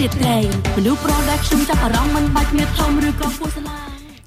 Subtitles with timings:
[0.04, 3.86] ៀងរាល់រាត្រីមនុស្សប្រដើខ្ញុំចាប់អារម្មណ៍មិនបាច់មានធំឬក៏ពោះស្លាយ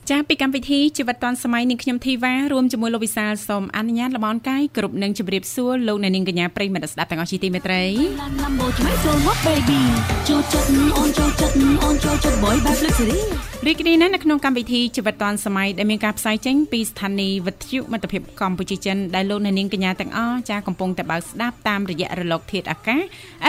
[0.09, 7.83] ចាស់ពីកម្មវិធីជីវិតឌွန်សម័យនាងខ្ញុំធីវ៉ារួមជាមួយលោកវិសាលសូមអនុញ្ញាតលំអរកាយគ្រប់នឹងជម្រាបសួរលោកអ្នកនាងកញ្ញាប្រិយមិត្តស្ដាប់ទាំងអស់ជាទីមេត្រី
[8.21, 9.81] ឡាន Lambo ថ្មីចូលមក baby
[10.29, 13.19] ចូលចិត្តអូនចូលចិត្តអូនចូលចិត្ត boy បែប luxury
[13.66, 23.02] រីករាយណាស់នៅក្នុងកម្មវិធីជីវិតឌွန်សម័យដែលមានការផ្សាយចេញពីស្ថានីយ៍វិទ្យុមិត្តភាពកម្ពុជាចិនដែលលោកអ្នកនាងកញ្ញាទាំងអស់ចាស់កំពុងតែបើកស្ដាប់តាមរយៈរលកធាតុអាកាស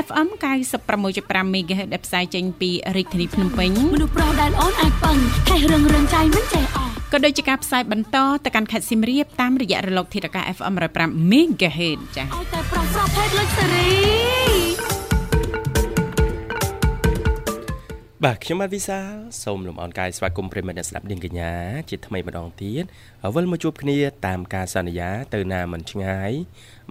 [0.06, 0.28] FM
[0.92, 5.18] 96.5 MHz ដែលផ្សាយចេញពីរាជធានីភ្នំពេញ មនុស្សប្រុសដែលអូនអាចពឹង
[5.50, 14.91] ខេះរឹងរឹងใจមិនចេះអស់ ក៏ដូចជាការផ្សាយបន្តទៅកាន់ខេត្តសៀមរាបតាមរយៈរលកធាតុអាកាស FM 105 MHz ចា៎ ឲ្យតែប្រុសប្រុសភេទ luxury
[18.27, 21.53] បាទខ្ញុំបាទវិសាលសូមលំអរកាយស្វាគមន៍ប្រិយមិត្តអ្នកស្ដាប់នាងកញ្ញា
[21.91, 22.85] ជាថ្មីម្ដងទៀត
[23.35, 26.33] វិលមកជួបគ្នាតាមការសន្យាទៅណាមិនឆ្ងាយ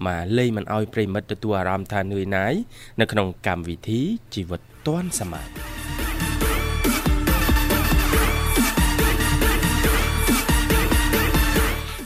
[0.05, 2.53] មកលេងមិនអោយប្រិយមិត្តទទួលអារម្មណ៍ថានឿយណាយ
[2.99, 4.01] នៅក្នុងកម្មវិធី
[4.33, 5.47] ជីវិតឌွန်សម័យ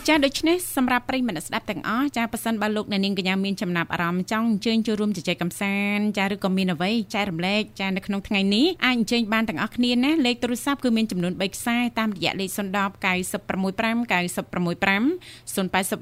[0.10, 14.76] ចាដូច្នេះសម្រាប់ប្រិយមិត្តអ្នកស្ដាប់ទាំងអស់ចាប៉ះសិនបើលោកអ្នកនាងកញ្ញាមានចំណាប់អារម្មណ៍ចង់អញ្ជើញចូលរួមជជែកកម្សាន្តចាឬក៏មានអ្វីចែករំលែកចានៅក្នុងថ្ងៃនេះអាចអញ្ជើញបានទាំងអស់គ្នាណាលេខទូរស័ព្ទគឺមានចំនួន3ខ្សែតាមរយៈលេខ010 965 965
[15.56, 15.96] 081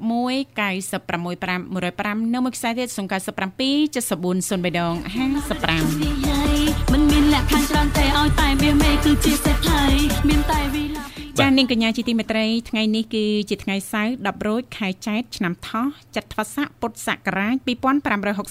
[0.58, 4.94] 965 105នៅមួយខ្សែទៀត097 7403ដង
[5.42, 6.58] 55និយាយ
[6.92, 9.82] មិនមានលក្ខខណ្ឌច្រើនទេឲ្យតែមាសមេគឺជាសេដ្ឋី
[10.28, 10.83] មានតែវីឡា
[11.40, 15.86] ចានាងកញ្ញាជាទីមេត្រីថ្ងៃនេះគឺជាថ្ងៃសៅរ៍10រោចខែចែកឆ្នាំថោះ
[16.16, 17.56] ចត្វាស័កពុទ្ធសករាជ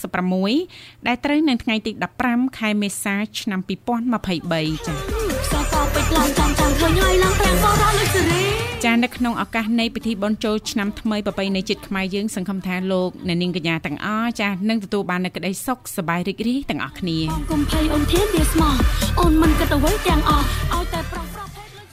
[0.05, 1.91] 2566ដែលត្រូវនៅថ្ងៃទី
[2.25, 4.97] 15ខែមេសាឆ្នាំ2023ចា៎
[5.43, 8.43] ខ្សែកពេជ្រឡើងចាំចាំឃើញហើយឡើងប្រាំងបរោះ luxury
[8.83, 18.73] ចា៎នៅក្នុងឱកាសនៃពិធីបុណ្យចូលឆ្នាំថ្មីប្រពៃណីជាតិខ្មែរយើងសង្ឃឹមថាលោកអ្នកនាងកញ្ញាទាំងអស់ចា៎នឹងទទួលបាននូវក្តីសុខសប្បាយរីករាយទាំងអស់គ្នាអូនកុំភ័យអូនធានវាស្មោះ
[19.19, 21.32] អូនមិនគិតអ្វីទាំងអស់ឲ្យតែប្រុ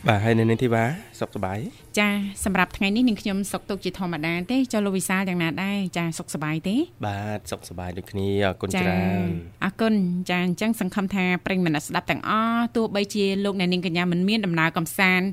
[0.01, 2.13] សប្រុសភេ ទ luxury បាទហើយនៅនេះធីវ៉ាសុខសប្បាយចា៎
[2.45, 6.77] សម្រាប់ថ្ងៃនេះនាងខ្ញុំសុខទុក្ខជាធម្មតាទេចុះលោកវិសាលយ៉ាងណាដែរចា៎សុខសប្បាយទេ
[7.07, 9.29] បាទសុខសប្បាយដូចគ្នាអរគុណច្រើន
[9.65, 9.95] អរគុណ
[10.31, 15.27] ចាអញ្ចឹងសង្ឃឹមថាប្រិយមិត្តអ្នកស្ដាប់ទាំងអស់ទោះបីជាលោកអ្នកនាងកញ្ញាមិនមានដំណើរកំសាន្ត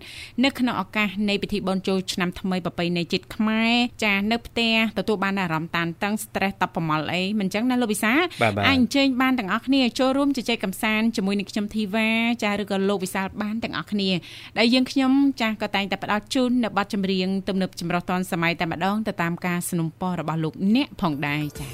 [0.43, 3.73] នៅក្នុងឱកាសនៃពិធីបុណ្យចូលឆ្នាំថ្មីប្រពៃណីជាតិខ្មែរ
[4.05, 12.09] ចានៅផ្ទះទទួលបានអារម្មណ៍តានតឹង stress តបប្រមល់អីមិនអញ្ចឹងណាលោកវិសាលបាទបាទអាចអញ្ជើញបានទាំងអស់គ្នាចូលរួមជជែកកំសាន្តជាមួយនឹងខ្ញុំធីវ៉ា
[12.43, 14.09] ចាឬក៏លោកវិសាលបានទាំងអស់គ្នា
[14.57, 15.11] ដែលយើងខ្ញុំ
[15.41, 21.68] ចាក៏តែងតែផ្ដល់ជូននៅប័ណ្ណចម្រៀងទំនើបចម្រុះទាន់សម័យតែម្ដងទៅតាមការสนับสนุนរបស់លោកអ្នកផងដែរចា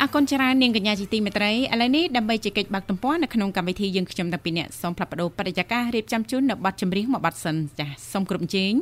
[0.00, 8.74] អរគុណច្រើននាងកញ្ញាជាទីមេត្រីឥឡូវនេះដើម្បីជែកបាក់ទំព័រនៅក្នុងកម្មវិធីយើងខ្ញុំតាំងពីអ្នកសូមផ្លាប់បដោបរិយាកាសរៀបចំជូននៅប័ណ្ណចម្រៀងមួយប័ណ្ណសិនចាសសូមគ្រប់ជេង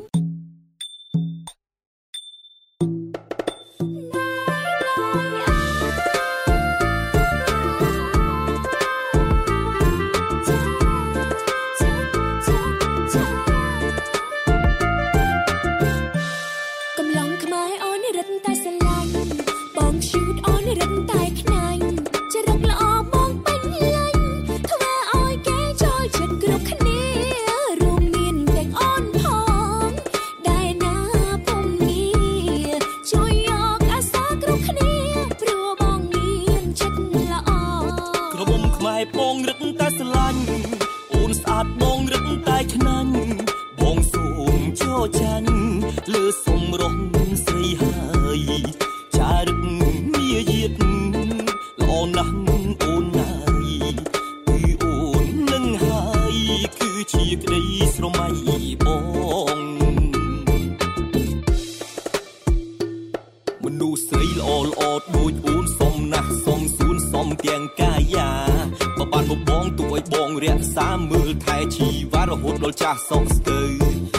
[69.97, 73.59] ឲ្យបងរក្សាមើលថែជីវ៉ារហូតដល់ចាស់សោកស្ទើ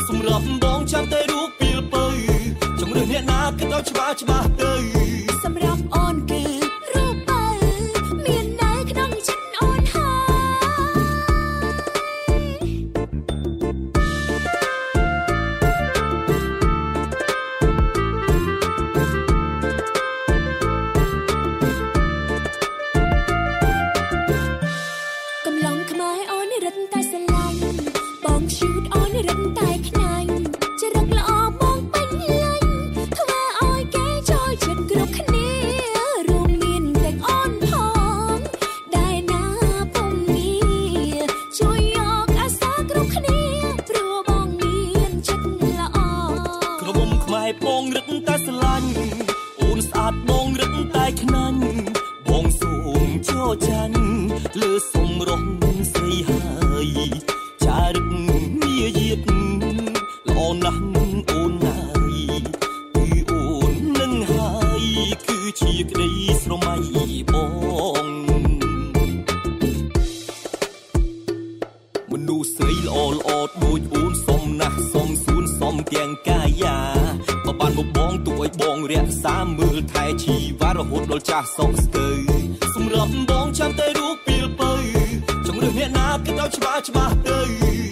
[0.09, 2.07] សម្រាប់បងចាំតែរូបពីលពៅ
[2.81, 5.28] ជំរឿនអ្នកណាគិតឲ្យច្បាស់ច្បាស់ទៅ
[72.29, 73.31] មនុស្សស្រីល្អល្អ
[73.65, 76.79] ដូចអូនសុំណាស់សុំសួនសុំទាំងកាយា
[77.45, 82.09] បើបានមកបងទុកឲ្យបងរក្សាមើលថែជីវ៉ារហូតដល់ចាស់សោកស្ទើ
[82.75, 84.73] សម្រាប់បងចាំតែរូបពីលពៅ
[85.47, 87.88] ចង្រឹះអ្នកណាគិតឲ្យច្បាស់ច្បាស់ទៅ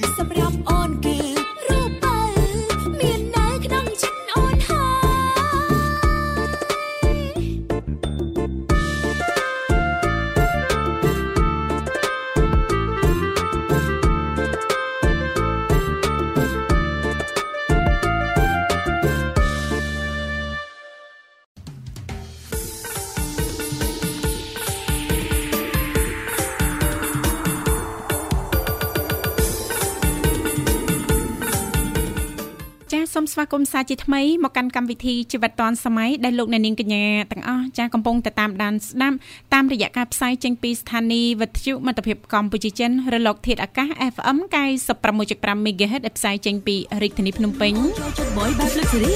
[33.27, 39.17] សសូមស្វាគមន៍សាជាថ្មីមកកាន់កម្មវិធីជីវិតឌွန်សម័យដែលលោកអ្នកនាងកញ្ញាទាំងអស់ចាសកំពុងតែតាមដានស្ដាប់
[39.55, 44.39] តាមរយៈការផ្សាយចេញពីស្ថានីយ៍វិទ្យុមិត្តភាពកម្ពុជាចិនរលកធាតុអាកាស FM
[45.03, 49.15] 96.5 MHz ដែលផ្សាយចេញពីរាជធានីភ្នំពេញចូលចិត្តបយបែបលឹកសេរី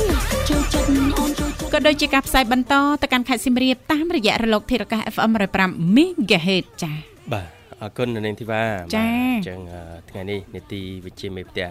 [0.49, 5.31] ចូលចិត្តអូនចូលចិត្តក៏ដូចជាការផ្សាយបន្តទៅកាន់ខេត្តសៀមរាបតាមរយៈរលកធាតុអាកាស FM
[5.65, 6.97] 105 MHz ចាស
[7.33, 7.49] បាទ
[7.81, 8.63] អរគុណនៅនាងធីវ៉ា
[8.97, 11.69] ចាអញ្ចឹងអឺថ្ងៃនេះនេតិវិជ្ជាមេផ្ទះ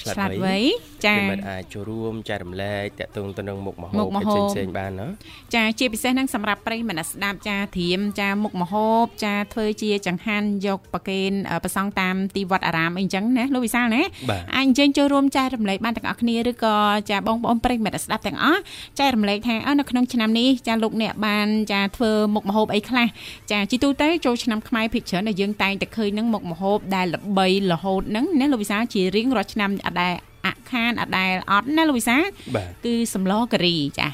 [0.00, 0.58] ឆ្លាតឆ្លាតវៃវៃ
[1.06, 5.08] ចាពីមិត្តអាចចូលរួមចែករំលែកតាក់ទងទៅនឹងមុខមហូមុបខម្ហូបផ្សេងៗបានណា
[5.54, 16.76] ចាជាពិសេសហ្នឹងសម្រាប់ប្រិយមិត្តអ្នកស្ដាប់ចាធរៀមចាមុខមហូបចាធ្វើជាចង្ហាន់យកប្រគេនអឺប្រសង់តាមទីវត្តអារាមអីចឹងណាលោកវិសាលណាបាទអាចអញ្ជើញចូលរួមចែករំលែកបានទាំងអស់គ្នាឬក៏
[17.10, 18.60] ចាបងប្អូនប្រិយមិត្តអ្នកស្ដាប់ទាំងអស់
[18.98, 23.06] ចែករំលែកថាអើនៅក្នុងឆ្នាំនេះចាលោកអ្នកបានចាធ្វើមុខមហូបអីខ្លះ
[23.50, 30.14] ចាជីទូទៅចូលឆ្នាំខ្មែរភិកច្រើនដែលយើងតែងតែឃើញនឹងមុខមហូបដែលល្បីរហូតហ្នឹងណាលោកវិសាលជារៀងរាល់ឆ្នាំអត់ដែល
[30.46, 32.22] អខានអត់ដែលអត់ណាលោកវិសាល
[32.56, 34.08] បាទគឺសម្លការីចា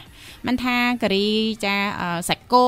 [0.46, 1.29] មិនថាការី
[1.64, 2.67] ចាអឺសាច់គោ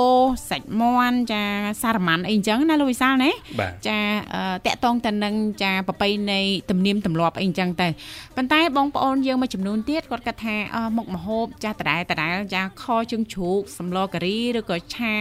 [0.50, 1.42] សាច់មាន់ចា
[1.82, 3.30] សារ៉ាម៉ាន់អីអញ្ចឹងណាលោកវិសាលណា
[3.60, 3.98] បាទចា
[4.34, 6.40] អឺតាក់តងទៅនឹងចាប្រពៃណី
[6.70, 7.88] ទំនៀមទម្លាប់អីអញ្ចឹងទៅ
[8.36, 15.16] ប៉ុន្តែបងប្អូនយើងមួយចំនួនទៀតគាត់គិតថាអឺមុខម្ហូបចាដដែលដដែលចាខជើងជ្រូកសម្លការីឬក៏ឆា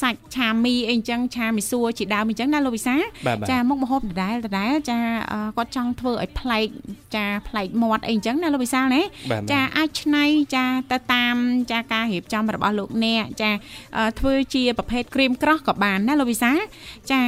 [0.00, 4.98] សាច់ឆាមីអីអញ្ចឹងឆាមីសួរជាដើមអញ្ចឹងណាលោកវិសាលបាទបាទចាមុខម្ហូបដដែលដដែលចា
[5.32, 6.66] អឺគាត់ចង់ធ្វើឲ្យប្លែក
[7.16, 11.36] ចាប្លែកមាត់អីអញ្ចឹងណាលោកវិសាលណាបាទចាអាចឆ្នៃចាទៅតាម
[11.70, 13.50] ចាការរៀបចំរបស់លោកអ្នកចា
[13.96, 16.58] អឺធ្វើជាប្រភេទក្រៀមក្រោះក៏បានណាលោកវិសាល
[17.10, 17.20] ចា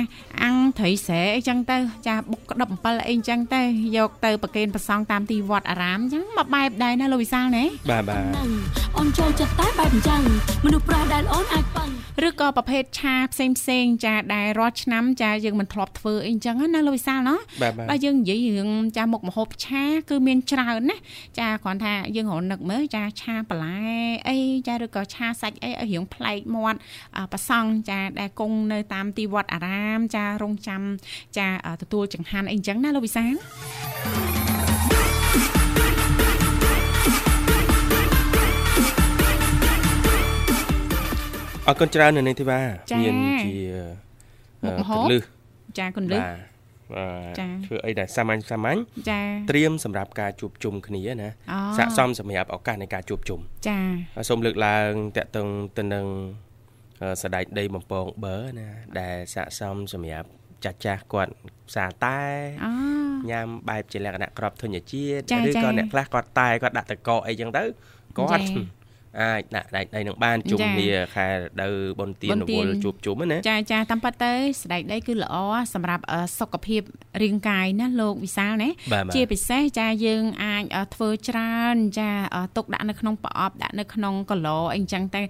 [0.42, 1.76] អាំងត្រីស្រែអីចឹងទៅ
[2.06, 3.62] ចាបុកក្តឹបអំពិលអីចឹងទៅ
[3.96, 8.50] យកទៅប្រគេនប្រសង់តាមទីវត្តអារាមចឹងមកបែបដែរណាលោកវិសាលណាបាទបាទហ្នឹង
[8.98, 10.20] អូនចូលចិត្តតែបែបអញ្ចឹង
[10.64, 11.90] មនុស្សប្រុសដែលអូនអាចប៉ឹង
[12.26, 20.96] ឬក៏ប្រភេទឆាផ្សេងផ្សេងៗចាដែលរាល់ឆ្នាំចាយើងមិនធ្លាប់ធ្វើអីចឹងណាលោកវិសាលណាបាទបាទបើយើងនិយាយរឿងចាមុខម្ហូបឆាគឺមានច្រើនណា
[21.38, 23.82] ចាគ្រាន់ថាយើងរនឹកមើលចាឆាបន្លែ
[24.28, 24.36] អី
[24.68, 26.78] ចាឬក៏ឆាសាច់អីឲ្យរៀងប្លែកមាត់
[27.16, 30.82] អ่าប្រសង់ចាដែលគង់នៅតាមទីវត្តអារាម ចារងចាំ
[31.36, 33.34] ចាអ่าទទួលចង្ហាន់អីចឹងណាលោកវិសាល
[41.68, 43.14] អរគុណច្រើននៅនាងធីវ៉ាចា៎មាន
[43.44, 43.56] ជា
[44.64, 45.22] អឺមុខម្ហូបកលឹះ
[45.78, 46.53] ចាគុណលឹះបាទបាទចា៎
[47.66, 48.78] ធ្វើអីដែលសាមញ្ញសាមញ្ញ
[49.10, 53.78] ចាត្រៀមសម្រាប់ការជួបជុំគ្នាណាអូស័ក្តិសមសម្រាប់ឱកាសនៃការជួបជុំចា
[54.16, 55.48] ហើយសូមលើកឡើងតកតង
[55.78, 56.06] ទៅនឹង
[57.02, 58.68] អឺសដៃដីបំពងបើណា
[59.00, 60.28] ដែលស័ក្តិសមសម្រាប់
[60.64, 61.32] ចាស់ចាស់ៗគាត់
[61.68, 62.20] ផ្សារតែ
[62.64, 62.70] អូ
[63.30, 67.64] ញ៉ាំបែបជាលក្ខណៈក្របធញ្ញជាតិចា៎ឬចា៎ក៏អ្នកខ្លះគាត់តែគាត់ដាក់តកកអីចឹងទៅ
[68.18, 68.83] គាត់ចា៎
[69.20, 71.26] អាចដាក់ដែកដីនឹងបានជុំចាគ្នាខែ
[71.62, 71.68] ដៅ
[71.98, 75.34] បុណ្យទានបុណ្រយទាវនល់ជួបជុំហ្នឹងណាចាចាតាមពិតទៅស្ដែកដីគឺល្អ
[75.74, 76.82] សម្រាប់អឺសុខភាព
[77.22, 85.22] រាងកាយណាលោកវិសាលណាបាទបាទជាពិសេសចាយើងអាចអឺធ្វើច្រើនចាអឺទុកដាក់នៅក្នុងប្រអប់ដាក់នៅក្នុងកឡអីចឹងតែ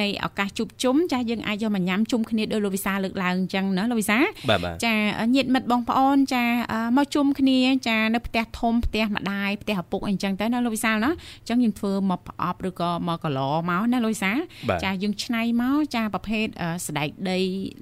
[0.00, 4.94] នៃឱកាសជួបជុំចាយើងអាចយកមកញ៉ាំជុំគ្នាដោយលោកវិសាលលើកឡើងអញ្ចឹងណាលោកវិសាលបាទបាទចា
[5.34, 14.38] ញាតិមិត្តបងប្អូនចាអឺមកជុំគ្នាចានៅផ្ទះធំផ្ទះម្ដាយផ្ទះឪពុកអីចឹងទៅណាលោកវិសាលណាអញ្ចឹងយើងធ្វើមកប្រអប់ឬក៏មកកឡមកណាលោកវិសាល
[14.70, 17.38] បាទចាយើងឆ្នៃមកចាប្រភេទអឺស្ដែកដី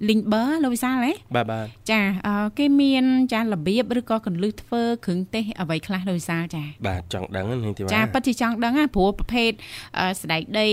[0.08, 9.50] Limber លោកវិសាលហ៎បាទបាទចាអឺគេមានចារបៀបឬក៏កន្លឹះធ្វើគ្រឿងទេសអ្វីខ្លះលោកវិសាលចាបាទចង់ដឹងហ្នឹងទីបាទចាពិតជាចង់ដឹងណាព្រោះប្រភេទ
[9.98, 10.68] អឺស្ដែកដី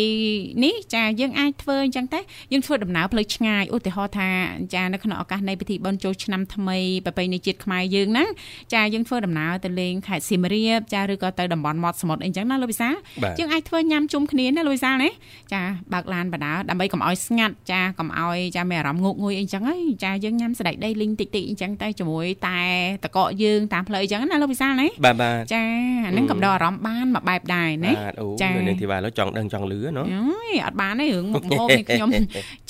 [0.63, 2.19] នេះចាយើងអាចធ្វើអញ្ចឹងតែ
[2.51, 4.29] យើងធ្វើដំណើរផ្លូវឆ្ងាយឧទាហរណ៍ថា
[4.75, 8.29] ចានៅក្នុងឱកាសនៃពិធីបុណ្យចូលឆ្នាំថ្មីប្រពៃណីជាតិខ្មែរយើងហ្នឹង
[8.73, 15.09] ចាយើងធ្វើដំណើរទៅលេងខេត្តសៀមរាបចាឬក៏ទៅតំបន់មាត់សមុទ្រអីចឹងណាលោកវិសាលបាទយើងអាចធ្វើញ៉ាំជុំគ្នាណាលោកវិសាលណា
[15.53, 15.61] ចា
[15.93, 22.59] បើកឡានបដាដើម្បីកុំឲ្យស្ងាត់ចាកុំឲ្យចាមានអារម្មណ៍ងក់ងុយអីចឹងហើយចាយើងញ៉ាំស្ដែកដីលីងតិចតិចអីចឹងទៅជាមួយតែ
[23.05, 25.63] តកកយើងតាមផ្លូវអីចឹងណាលោកវិសាលណាបាទបាទចា
[26.07, 32.09] អាហ្នឹងកំដរអារម្មណ៍បានមួយបែបដែរណាបាទអូចានៅនឹងទីបាទឥឡូវចង់ដឹងចង់លឺណូអើយអត់បានទេរឿងមុខម្ហូបនេះខ្ញុំ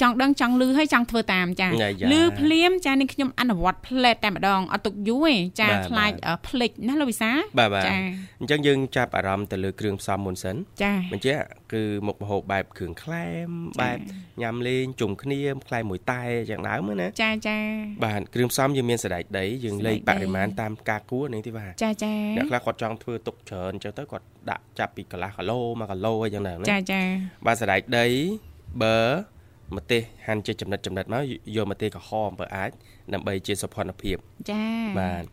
[0.02, 7.98] ចង់ដឹងចង់លឺហើយចង់ធ្វើតាមចាយ៉ាយ៉ាលឺភ្លាមចានេះខ្ញុំអនុវត្តផ្លែតតែម្ដងអត់ទុកយូរទេចាបាទខ្លាចបាទអឺភ្លេចណាលោកវិសាបាទបាទចា
[8.40, 13.50] អញ្ចឹងយើងចាប់អារម្មណ៍ទៅលើគ្រឿងផ្សំមុនសិនចាបញ្ជាក់ គឺមុខម្ហូបបែបគ្រឿងក្លែម
[13.82, 13.98] បែប
[14.42, 17.58] ញ៉ាំលេងជុំគ្នាក្លែមមួយតែយ៉ាងដើមណាចាចា
[18.06, 27.02] បាទគ្រឿងផ្សំយើងមានសណ្ដែកដីយើងលេខសណ្ដែកដីបរិមាណតាមការគួរនឹងទីបាទចាចាអ្នកខ្លះគាត់ចង់ធ្វើទុកច្រើនអញ្ចឹងទៅគាត់ដាក់ចាប់ពីកន្លះគីឡូ1គីឡូអីចឹងដែរណាចាចា
[27.46, 28.08] បាទសណ្ដែកដី
[28.82, 28.98] ប៊ឺ
[29.78, 31.24] ម្ទេសហាន់ជាចំណិតចំណិតមក
[31.56, 32.72] យកម្ទេសក្រហមបើអាច
[33.14, 34.18] ដើម្បីជាសុភណភាព
[34.52, 34.64] ចា
[35.00, 35.24] បាទ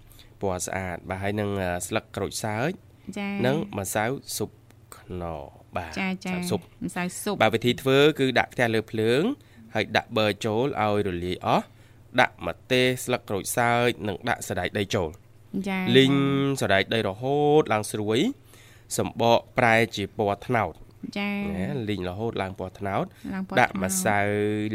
[0.41, 2.71] ពណ៌ស្អាតបាទហើយនឹងអឺស្លឹកក្រូចសើច
[3.19, 4.05] ចានិងម្សៅ
[4.37, 4.51] ស៊ុប
[4.97, 9.23] ខ្នុរ បាទចាចាម្សៅស៊ុបម្សៅស៊ុបបាទវិធីធ្វើគឺដាក់ខ្ទះលើភ្លើង
[9.75, 11.65] ហើយដាក់ប៊ឺចូលឲ្យរលាយអស់
[12.21, 15.11] ដាក់ម្ទេសស្លឹកក្រូចសើចនិងដាក់សណ្ដែកដីចូល
[15.69, 16.15] ចាលីង
[16.61, 18.19] សណ្ដែកដីរហូតឡើងស្រួយ
[18.99, 20.73] សម្បកប្រែជាពណ៌ត្នោត
[21.19, 24.19] ចាណាលីងរហូតឡើងពណ៌ត្នោតឡើងពណ៌ដាក់ត្នោតម្សៅ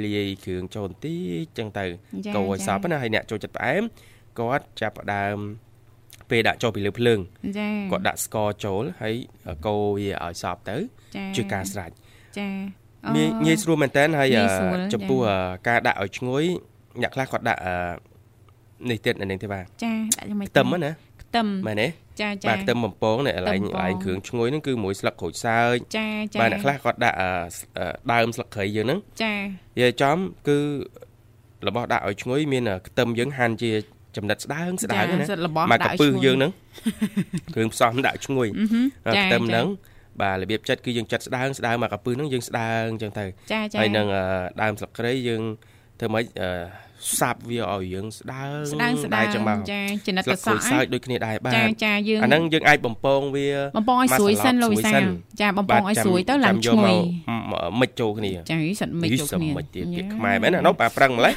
[0.06, 1.86] លាយគ្រឿងចូលបន្តិចចឹងទៅ
[2.26, 3.84] ចាកូរឲ្យចាសព្វណាហើយអ្នកចូលចិត្តផ្អែម
[4.40, 5.38] គាត់ចាប់ផ្ដើម
[6.30, 7.20] ពេលដាក់ចូលពីលើភ្លើង
[7.58, 9.16] ចាគាត់ដាក់ស្ករចូលហើយ
[9.66, 10.78] កូរវាឲ្យសព្វទៅ
[11.16, 11.92] ចាជាការស្រេច
[12.40, 12.50] ចា
[13.16, 16.44] ងាយងាយស្រួលមែនតើហើយងាអឺយស្រួលចំពោះចាអឺការដាក់ឲ្យឈ្ងុយ
[17.02, 17.76] អ្នកខ្លះគាត់ដាក់អឺ
[18.90, 20.92] នេះទៀតនៅនឹងទេបាទចាដាក់យ៉ាងម៉េចខ្ទឹមហ្នឹងណា
[21.22, 21.88] ខ្ទឹមមែនទេ
[22.22, 29.34] ចាចាបាទខ្ទឹមបំពងនេះកន្លែងខ្ទឹមបំពងកន្លែងគ្រឿងឈ្ងុយហ្នឹងគឺមួយស្លឹកក្រូចសើចចាចាបាទអ្នកខ្លះគាត់ដាក់អឺស្អឺដើមស្លឹកគ្រៃយើងហ្នឹងចា
[29.76, 30.18] និយាយចំ
[30.48, 30.60] គឺ
[31.68, 33.72] របស់ដាក់ឲ្យឈ្ងុយមានខ្ទឹមយើងហាន់ជា
[34.18, 36.52] ចំណិតស្ដើងស្ដើងណាសិតរបស់មកកដាក់ពឹសឈ្ងុយើងហ្នឹង
[37.56, 38.48] គ្រឿងផ្សំដាក់ឈ្ងុយ
[39.08, 39.68] អឺហឹមហើយចាខ្ទឹមចាហ្នឹង
[40.22, 44.24] បាទរបៀបចិត្តគឺយើងចិត្តស្ដើងស្ដើងមកកពឹសហ្នឹងយើងស្ដើងអញ្ចឹងទៅចាចាហើយនឹងអឺ
[44.62, 45.42] ដើមស្លឹកគ្រៃយើង
[46.00, 46.50] ធ្វើម៉េចអឺ
[47.20, 53.48] សាប់វាឲ្យយើងស្ដើងស្ដើងស្ដើដែរងចឹងមកចាចំណិតស្លឹកកសក្រូក់ចសើចដូចគ្នាដែរបាចាទចាយើងអាហ្នឹងយើងអាចបំពងវា
[53.78, 55.02] បំពងឲ្យស្រួយសិនលោកវិសាល
[55.42, 56.96] ចាបំពងឲ្យស្រួយទៅឡើងឈ្ងុយ
[57.52, 61.34] មកមិចចូលគ្នាចាសិតមិនចូលគ្នាមិចទៀតពាក្យខ្មែរមែនណានោះប៉ាប្រឹងម្លេះ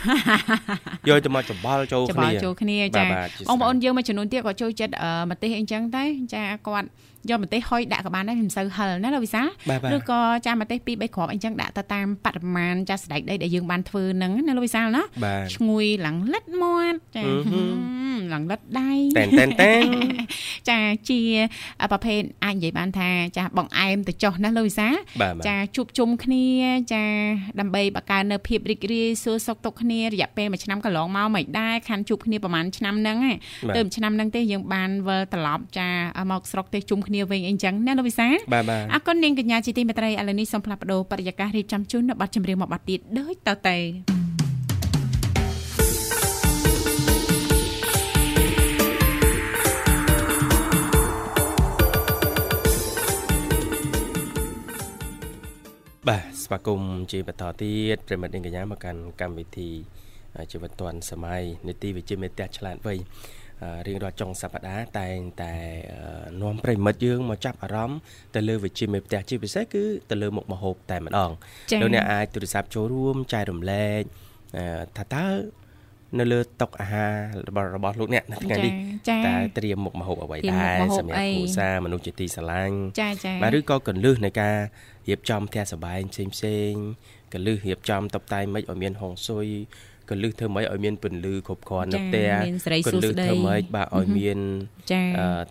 [1.09, 6.89] យកទៅមកច្បល់ចូលច្បគ្នាល់ចូលគ្នាបាទចាបាទជាបងប្អូនស្រាប់យើងមួយចំនួនទៀតក៏ចូលចិត្តអឺម្ទេសអីចឹងតែចាគាត់យ
[7.31, 19.85] កម្ទេសហុយដាក់ក៏បានដែរមិនសូវហឹលណាលោកវិសាបាទបាទឬក៏ចាម្ទេស2 3គ្រាប់អីចឹងដាក់ទៅតាមបរិមាណចាស្ដែកដីដែលយើងបានធ្វើហ្នឹងណាលោកវិសាលណាបាទឈ្ងុយឡើងលិតមាត់ចាអឺហឹមឡើងលិតដៃតែនតែនតែន
[20.71, 20.79] ចា
[21.11, 21.21] ជា
[21.93, 24.89] ប្រភេទអាចនិយាយបានថាចាបងអែមទៅចុះណាលោកវិសា
[25.21, 26.47] បាទបាទចាជួបជុំគ្នា
[26.93, 27.05] ចា
[27.61, 33.37] ដើម្បីបង្កើននៅភាពរីករាយសួរសុខទុក្ខគ្នារយៈពេលមួយឆ្នាំកន្លងមកមិនដែរខានជួបគ្នាប្រហែលឆ្នាំហ្នឹងឯង
[33.69, 35.89] បាទទៅមួយឆ្នាំហ្នឹងទេយើងបានវិលត្រឡប់ចា
[36.31, 43.77] មកស្រុកទេជុំគ្នាវិញអីចឹងណាលោកវិសាបាទបាទអរគុណនាងកញ្ញាជាទីមេត្រីឥឡូវនេះសូមផ្លាស់ប្ដូរបរិយាកាសរៀបចំជូននៅប័ណ្ណចម្រៀងមួយប័ណ្ណទៀតដូចតទៅ
[56.09, 59.71] បាទស្វាគមន៍ជាបន្តទៀតប្រិមិត្តនាងកញ្ញាមកកាន់កម្មវិធី
[60.37, 63.38] អឺជីវិតឌွန်សម័យនីតិវិជ្ជាមេផ្ទះឆ្លាតវៃអឺ
[63.87, 65.53] រៀងរាល់ចុងសប្តាហ៍តែងតែ
[65.93, 67.99] អឺនាំប្រិមិត្តយើងមកចាប់អារម្មណ៍
[68.35, 71.31] ទៅលើវិជ្ជាមេផ្ទះជាពិសេសគឺទៅលើមុខម្ហូបតែម្ដង
[71.71, 74.03] ចា៎លោកអ្នកអាចទូរស័ព្ទចូលរួមចែករំលែក
[74.57, 74.65] អឺ
[74.97, 75.27] ថាតើ
[76.19, 77.13] នៅលើតុអាហារ
[77.49, 78.73] របស់របស់លោកអ្នកនៅថ្ងៃនេះ
[79.09, 84.57] ចាតើត្រៀមមុខម្ហូបអ្វីត្រៀមដែរមុខម្ហូបសម្រាប់អីគ្រួសារមនុស្សជាទីស្រឡាញ់ចាចាបាទឬក៏កលឹះនៃការ
[85.09, 89.47] រៀបចំផ្ទះសម្បែងផ្សេងផ្សេងៗកលឹះរៀបចំតុបតែងមិនឲ្យមានហុងស៊ុយ
[90.11, 92.31] កលឹះធ្វើម៉េចឲ្យមានពន្លឺគ្រប់គ្រាន់នៅផ្ទះ
[92.87, 94.39] កលឹះធ្វើម៉េចបាទឲ្យមាន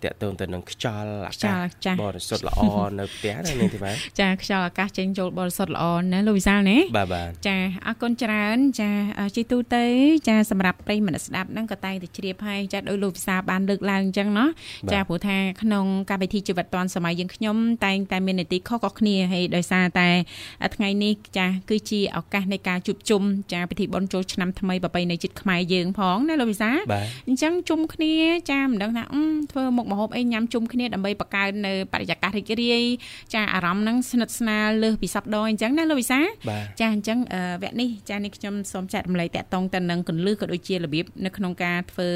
[0.04, 1.52] តកតងទៅនឹងខ្យល់អាកា
[1.84, 2.60] សបរិសុទ្ធល្អ
[2.98, 8.90] នៅផ្ទះណានេះទេបាទចាខ្យល់អាកាសចេញចូលបរិសុទ្ធល្អណាលោកវិសាលណាបាទបាទចាអរគុណច្រើនចា
[9.36, 9.84] ជីទូទៅ
[10.28, 14.48] ចាសម្រាប់ប្រិយមិត្តស្ដាប់នឹងក៏តែងតែជ្រាបហើយចាដោយលោកវិសាលបានលើកឡើងអញ្ចឹងណោះ
[14.92, 20.08] ចាព្រោះថាក្នុងកម្មវិធីជីវិតឌွန်សម័យយើងខ្ញុំតែងតែមាននីតិខុសក៏គ្នាហើយដោយសារតែ
[20.74, 23.22] ថ្ងៃនេះចាគឺជាឱកាសនៃការជួបជុំ
[23.52, 28.14] ចាពិធីបុណ្យចូលឆ្នាំថ្មីប្រពៃណីជាតិខ្មែរយើងផងណាលោកវិសាលបាទអញ្ចឹងជុំគ្នា
[28.50, 32.82] ចាមិនដឹងថាអឺធ្វើមុខម្ហូបអីញ៉ាំជុំគ្នាដើម្បីបង្កើននៅបរិយាកាសរីករាយ
[33.34, 42.08] ចាអារម្មណ៍ហ្នឹងស្និទ្ធស្នាលលើសពីសប្តាហ៍អញ្ចឹងណាលោកវិសាបាទចាអញ្ចឹងអឺវគ្គនេះចានេះខ្ញុំសូមចែករំលែកតាក់ទងទៅនឹងកន្លឹះក៏ដូចជារបៀបនៅក្នុងការធ្វើ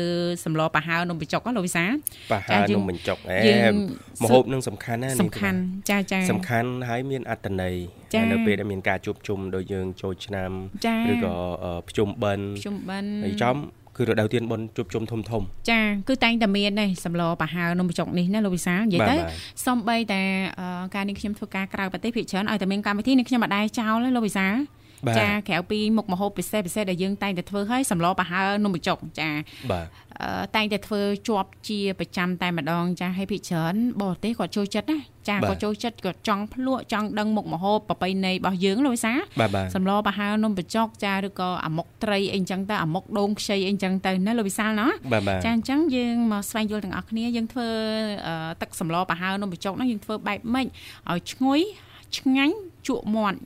[0.44, 1.84] សម្លប្រហើរនំបញ្ចុកណាលោកវិសា
[2.32, 3.74] បាទចាហើយើងនំបញ្ចុកអែយើង
[4.22, 5.58] មហូបនឹងសំខាន់ណានាងធីវ៉ាសំខាន់
[5.90, 10.50] ចាចាសំខាន់ហើយមានអត្តន័យចា៎ នៅពេលដែលមានការជួបជុំដូចយើងចូលឆ្នាំ
[10.86, 13.56] ចាឬក៏អឺភ្ជុំបិណ្ឌជុំបិណ្ឌហើយចំ
[13.96, 19.32] គឺរដូវទៀនបុណ្យជួបជុំធំធំចាគឺតែងតែមានដែរសម្លប្រហើរនំបញ្ចុកនេះណាលោកវិសានិយាយបាទទៅបាទ
[19.66, 20.20] សំបីតែ
[20.60, 24.81] អឺការនេះខ្ញុំធ្វើការក្រៅប្រទេសភាគច្រើនឲ្យតែមានកម្មវិធីនេះខ្ញុំអត់ដែរចោលទេលោកវិសាបាទ
[25.18, 29.28] ចាក្រៅពីមុខម្ហូបពិសេសពិសេសដែលយើងតែងតែធ្វើឲ្យសម្លប្រហើរនំបញ្ចុកចា
[29.70, 29.86] បាទ
[30.20, 47.68] អឺតែងតែធ្វើជាប់ជាប្រចាំតែម្ដងចាឲ្យភិកច្រើនបរទេសគាត់ចូលចិត្តណាចាបាទគាត់ចូលចិត្តគាត់ចង់ភ្លក់ចង់ដឹងមុខម្ហូបប្រពៃណីរបស់យើងលោកវិសាបាទបាទសម្លប្រហើរនំបញ្ចុកចាឬក៏អាមុកត្រីអីចឹងទៅអាមុកដូងខ្ចីអីចឹងទៅណាលោកវិសាលណាបាទបាទចាអញ្ចឹងយើងមកស្វែងយល់ទាំងអស់គ្នាយើងធ្វើ
[48.26, 50.66] អឺទឹកសម្លប្រហើរនំបញ្ចុកហ្នឹងយើងធ្វើបែបម៉េច
[51.10, 51.60] ឲ្យឈ្ងុយ
[52.18, 52.54] ឆ្ងាញ់
[52.88, 53.38] ជក់មាត់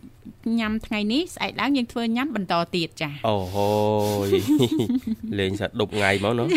[0.61, 3.69] ញ៉ាំថ្ងៃនេះស្អែកឡើងយើងធ្វើញ៉ាំបន្តទៀតចាអូហូ
[4.27, 4.29] យ
[5.39, 6.49] លេងសាដប់ថ្ងៃមកនោះ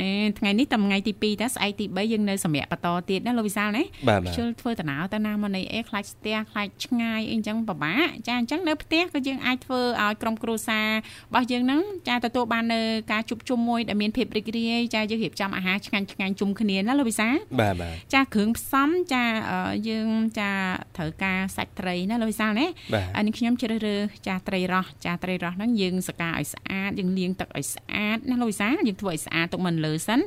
[0.00, 12.80] អេថ្ងៃនេះតែថ្ងៃទី2តើស្អែកទី3យើងនៅសម្រាប់បន្តទៀតណាលោកវិសាលណាបាទបាទជិលធ្វើតំណើរទៅណាមកនៃអេខ្លាចស្ទះខ្លាចឆ្ងាយអីអញ្ចឹងពិបាកចាអញ្ចឹងនៅផ្ទះក៏យើងអាចធ្វើឲ្យក្រុមគ្រួសាររបស់យើងហ្នឹងចាទទួលបាននៅ
[13.12, 17.28] ការជួបជុំមួយដែលមានភាពរីករាយចាយើងរៀបចំអាហារឆ្ងាញ់ឆ្ងាញ់ជុំគ្នាណាលោកវិសា
[17.60, 20.50] បាទបាទចាគ្រឿងផ្សំចាអឺយើងចា
[20.96, 30.20] ត្រូវការសាច់ត្រីណាលោកវិសាលណាបាទអានេះខ្ញុំជ្រើសរើសចាត្រីរ៉ស់ចាត្រីរ៉ស់ហ្នឹងយើងសកាឲ្យស្អាតយើងលាងទឹកឲ្យស្អាតណាលោកវិសាយើងធ្វើឲ្យស្អាតទុកមិនលើសិន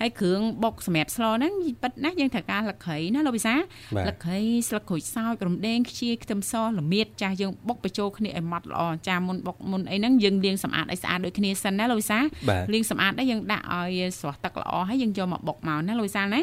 [0.00, 3.54] ហើយគ្រឿងបុកសម្រាប់ស្លហ្នឹងប៉ិតណាយើងត្រូវការលឹកគ្រៃណាលោកវិសា
[3.96, 16.40] បាទលឹកគ្រៃស្លឹកក្រូចសើចរំដេងខ្ជាយខ្ទឹមសល្មៀតចាយើងបុកបញ្ចូលគ្នាឲ្យម៉ត់ល្អចាមុនបុកមុនអីហ្នឹងយើងលាងសម្អាតឲ្យស្អាតដូចគ្នាសិនណាលោកវិសាបាទលាងសម្អាតដែរយើងដាក់ឲ្យស្រស់ទឹកល្អហើយយើងយកមកបុកមកណាលោកវិសាណា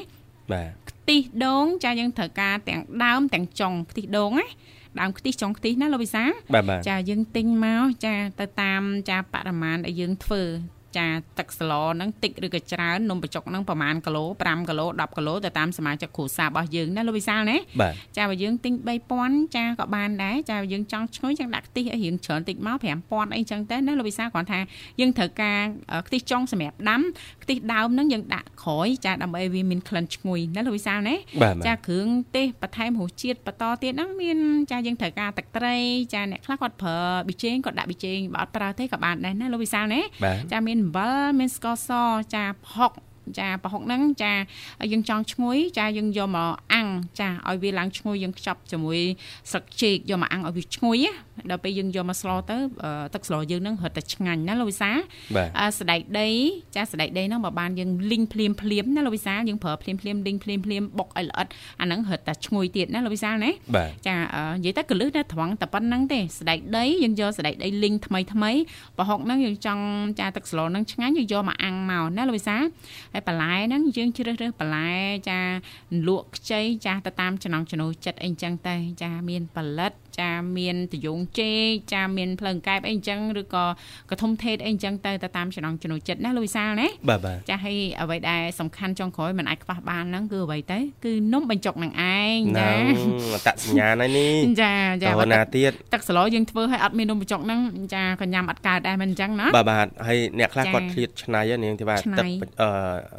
[0.51, 4.47] បាទខ្ទិះដូងចាយើងត្រូវការទាំងដើមទាំងចុងខ្ទិះដូងណា
[5.01, 10.43] ដើមខ្ទិះចុងខ្ទិះណាលោកវិសាបាទបាទចាយើងទិញមកចាទៅតាមចាបរិមាណដែលយើងធ្វើ
[10.97, 18.73] ចាទឹកស្លហ្នឹងតិចឬក៏ច្រើននំបញ្ចុកហ្នឹងប្រហែលគីឡូ5គីឡូ10គីឡូទៅតាមសមាជិកគ្រួសាររបស់យើងណាលោកវិសាលណាបាទចាបើយើងទិញ
[19.15, 24.60] 3000ចាក៏បានដែរចាបើយើងចង់ឈ្ងុយយើងដាក់ខ្ទិះឲ្យរៀងច្រើនតិចមក5000អីចឹងទៅណាលោកវិសាលគ្រាន់ថា
[24.99, 25.60] យើងត្រូវការ
[25.93, 27.01] អឺខ្ទិះចុងសម្រាប់ដាំ
[27.43, 34.38] ខ្ទិះដើមហ្នឹងយើងដាក់ក្រោយចាដើម្បីឲ្យវាមានក្លិនឈ្ងុយណាលោកវិសាលណាបាទចាបាទគ្រឿងទេសបន្ថែមរសជាតិបន្តទៀតហ្នឹងមាន
[34.71, 35.75] ចាយើងត្រូវការទឹកត្រី
[36.13, 41.89] ចាអ្នកខ្លះគាត់ប្រើប៊ីចេងគាត់ដាក់ប៊ីចេងបើអត់ប្រើទេក៏បានដែរណាលោកវិសាលណាបាទចាមានអំបិលមានស្ករស
[42.36, 42.91] ចាផុក
[43.39, 44.33] ចាប្រហុកហ្នឹងចា
[44.91, 46.88] យើងចង់ឈ្ងុយចាយើងយកមកអាំង
[47.19, 48.99] ចាឲ្យវាឡើងឈ្ងុយយើងខ្ចប់ជាមួយ
[49.51, 51.11] ស្លឹកចេកយកមកអាំងឲ្យវាឈ្ងុយណា
[51.51, 54.91] ដល់ពេលយើងយកមកស្លទៅអឺទឹកស្លយើងហ្នឹងរត់តែឆ្ងាញ់ណាលោកវិសា
[55.35, 56.29] បាទអឺស្ដែកដី
[56.75, 61.47] ចាស្ដែកដីហ្នឹងបើបានយើងលីងភ្លាមភ្លាមណាលោកវិសាលយើងប្រើភ្លាមភ្លាមលីងភ្លាមភ្លាមបុកឲ្យល្អិត
[61.81, 68.51] អាហ្នឹងរត់តែឈ្ងុយទៀតណាលោកវិសាលណាបាទចាអឺនិយាយទៅកលឹះនៅត្រង់តែប៉ុណ្្នឹងទេស្ដែកដីយើងយកស្ដែកដីលីងថ្មីថ្មី
[68.97, 69.83] ប្រហុកហ្នឹងយើងចង់
[70.19, 72.55] ចាទឹកស្លហ្នឹងឆ្ងាញ់យើងយកមកអាំងមកណាលោកវិសា
[73.15, 74.91] ហើយបន្លែហ្នឹងយើងជ្រើសរើសបន្លែ
[75.30, 75.39] ចា
[76.08, 83.65] លក់ខ្ចីចាទៅតាមចំណង់ចំណូលចិត្តអីចឹងទៅចាមានផលិត ចាមានតយងចេកចាមានភ្លើងកែបអីចឹងឬក៏
[84.10, 92.84] កធុំថេតអីចឹងទៅទៅតាមចំណង់ចំណូលចិត្តណាលោកវិសាលណាបាទបាទចាហើយអ្វីដែលសំខាន់ចុងក្រោយមិនអាចខ្វះបានហ្នឹងគឺអ្វីទៅគឺនំបញ្ចុកនឹងឯងណចាង
[93.34, 94.73] អត្តសញ្ញាណហើយនេះចា
[95.04, 97.60] ចាតបើណាទឹកទៀតទឹកសឡយើងធ្វើឲ្យអត់មាននំបញ្ចុកហ្នឹង
[97.95, 102.28] ចាក៏ញ៉ាំអត់កើតដែរមិនអញ្ចឹងណាបាទបាទហើយអ្នកខ្លះចាគាត់ឃ្លាតឆ្នៃហ្នឹងនាងធីវ៉ាឆ្នៃទឹក
[102.62, 102.69] អឺ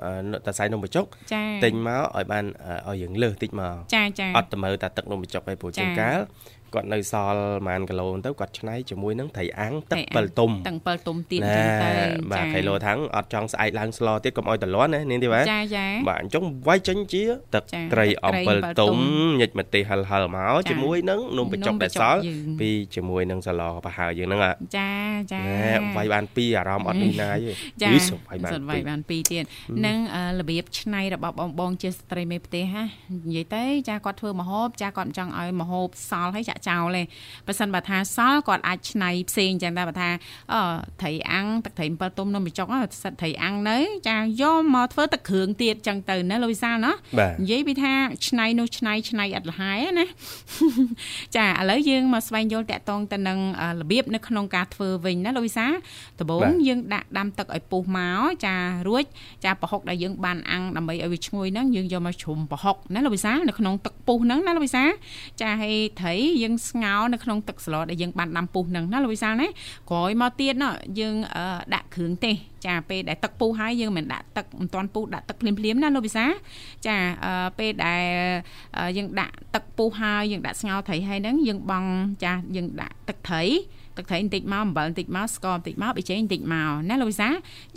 [0.04, 2.44] អឺតសៃនំបញ្ចុកចាទិញមកឲ្យបាន
[2.86, 6.18] អឺឲ្យយើងលើសតិចមកចាចាអត់តែមើលតែទឹកនំបញ្ចុកឯងព្រោះចាជាងកាល
[6.76, 11.92] គាត់នៅសល់ប្រហែលគីឡូទៅគាត់ឆ្នៃជាមួយនឹងត្រីអាំងទឹកត្រីអាំងពិលទុំតឹង7ទុំទៀតអណាញ្ចឹងទៅ
[12.32, 19.00] បាទចាគីឡូថាំងអត់ចង់ស្អែកឡើងស្លទៀតកុំឲ្យតលាន់ណានាងទេបាទចាចាបាទអញ្ចឹងវាយចេញជាទឹកចាត្រីអំត្រីពិលអំពិលទុទុំំ
[19.40, 24.92] ញិចម្ទេសហិលហិលមកចាជាមួយនឹងនំបញ្ចុកនំបញ្ចុកដែលសល់យើងពីជាមួយនឹងសឡប្រហើរយើងហ្នឹងហ่ะចា
[25.32, 29.44] ចាណែវាយបានពីរអារម្មណ៍អត់នេះណាយទេចាយីសុំវាយបានសុំពីវាយរបានពីរទៀត
[29.86, 32.84] នឹងអឺរបៀបឆ្នៃរបស់បងបងជាស្ត្រីមេផ្ទះណា
[33.26, 37.02] និយាយទៅចាគាត់ធ្វើម្ហូបចាគាត់ចង់ឲ្យម្ហូបសល់ហើយចាក់ចោលទេ
[37.46, 40.10] បើសិនបើថាសល់គាត់អាចឆ្នៃផ្សេងចឹងដែរបើថា
[40.52, 40.60] អឺ
[41.00, 42.66] ត្រីអាំងទឹកត្រី7ទុំនំបញ្ចុក
[43.02, 46.92] សិតត្រីអាំងនៅចាយកមកធ្វើទឹកគ្រឿងទៀតចឹងទៅណាលោកវិសាលណា
[47.40, 47.92] និយាយពីថា
[48.28, 50.06] ឆ្នៃនោះឆ្នៃឆ្នៃអត់លហើយណា
[51.36, 53.38] ចាឥឡូវយើងមកស្វែងយល់តកតងទៅនឹង
[53.80, 55.66] របៀបនៅក្នុងការធ្វើវិញណាលោកវិសា
[56.18, 58.54] ដំបូងយើងដាក់ដាំទឹកឲ្យពុះមកចា
[58.88, 59.04] រួច
[59.44, 64.84] ចាប្រហុកដែលយើងបានអាំងដើម្បីឲ្យវាឈ្ងុយហ្នឹងយើងយកមកជ្រុំប្រហុកណាលោកវិសានៅក្នុងទឹកពុះហ្នឹងណាលោកវិសា
[65.40, 69.46] ចាឲ្យត្រីយើងស្ងោរនៅក្នុងទឹកសឡដែលយើងបានដាំពុះហ្នឹងណាលោកវិសាណា
[69.90, 70.64] ក្រោយមកទៀតណ
[71.00, 71.14] យើង
[71.74, 72.34] ដាក់គ្រឿងទេស
[72.66, 76.26] ចាពេលដែលទឹកពុះហើយយើងមិនដាក់ទឹកមិនទាន់ពុះដាក់ទឹកភ្លាមភ្លាមណាលោកវិសា
[76.86, 76.96] ចា
[77.58, 78.02] ពេលដែល
[78.96, 81.90] យើងដាក់ទឹកពុះហើយយើងដាក់ស្ងោរត្រីហើយហ្នឹងយើងបង់
[82.24, 83.42] ចាយើងដាក់ទឹកត្រី
[83.96, 87.28] ទឹកត្រីបន្តិចមកអំបិលបន្តិចមកស្ករបន្តិចមកប៊ីចេងបន្តិចមកណាលោកវិសា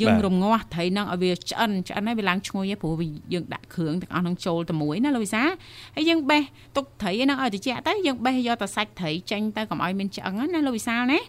[0.02, 3.02] យើងរងាស់ត្រីនឹងឲ្យវាឆ្អិនឆ្អិនហើយវាឡើងឈ្ងុយព្រោះ
[3.34, 5.44] យើងដាក់គ្រឿងទាំងអស់នឹងចូលទៅមួយណាលោកវិសា
[5.96, 6.42] ហើយយើងបេះ
[6.76, 11.20] ទុកត្រីហ្នឹងឲ្យត្រជាក់ទៅយើងបេះយកតែសាច់ត្រីចេញទៅកុំឲ្យមានឆ្អឹងណាលោកវិសាណា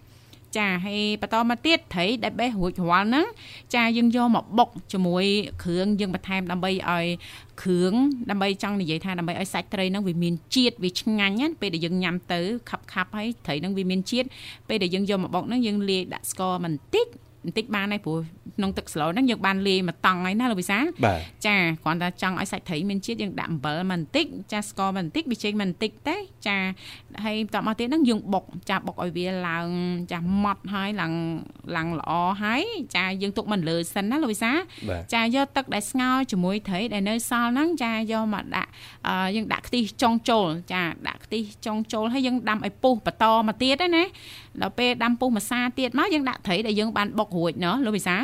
[0.57, 3.27] ចាហើយបន្តមកទៀតត្រីដែលបេះរួចរាល់ហ្នឹង
[3.75, 5.25] ចាយើងយកមកបុកជាមួយ
[5.63, 7.07] គ្រឿងយើងបន្ថែមដើម្បីឲ្យ
[7.63, 7.95] គ្រឿង
[8.31, 14.29] ដើម្បីចង់និយាយថាដើម្បីឲ្យសាច់ត្រីហ្នឹងវាមានជាតិវាឆ្ងាញ់ណាពេលដែលយើងញ៉ាំទៅខាប់ខាប់ហើយត្រីហ្នឹងវាមានជាតិ
[14.69, 17.07] ពេលដែលយើងយកមកបុកហ្នឹងយើងលាយដាក់ស្ករបន្តិច
[17.45, 18.19] បន្តិចបានហើយព្រោះ
[18.57, 20.79] ក្នុងទឹកស្លហ្នឹងយើងបានលាយមកតង់ហើយណាលោកវិសា
[21.47, 26.57] ចាគ្រាន់តែចង់ឲ្យសាច់ត្រីមានជាតិយើងដាក់អំបិលបន្តិចចាស្ករបន្តិចប៊ីចេងបន្តិចទេចា
[27.25, 29.69] ហើយបន្តមកទៀតហ្នឹងយើងបុកចាបុកឲ្យវាឡើង
[30.13, 31.15] ចាម៉ត់ហើយឡើង
[31.77, 32.11] ឡើងល្អ
[32.43, 32.63] ហើយ
[32.97, 34.53] ចាយើងទុកមិនលើសិនណាលោកវិសា
[35.15, 38.71] ចាយកទឹកដែលស្ងោរជាមួយត្រីដែលនៅសល់ហ្នឹងចាយកមកដាក់
[39.37, 44.05] យើងដាក់ខ្ទិះចុងចូលចាដាក់ខ្ទិះចុងចូលហើយយើងដាំឲ្យពុះបន្តមកទៀតណា
[44.61, 48.17] ដល់ពេលដាំពុះម្សាទៀតមកយើងដាក់ត្រីដែលយើងបានបុករួចណោះលោកវិសា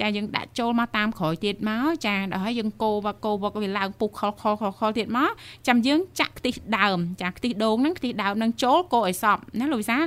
[0.00, 5.30] ចាយើងដាក់ចូលមកតាមក្រោយទៀតមកចាដល់ហើយយើងកូរវកូរវកវាឡើងពុះខលខលខលខលទៀតមក
[5.68, 9.98] ចាំយើងចាក់ខ្ទិះដើមចាខ្ទិះដូងហ្នឹងខ្ទិះដើមហ្នឹងចូលកូរឲ្យសប់ណាលោកវិសា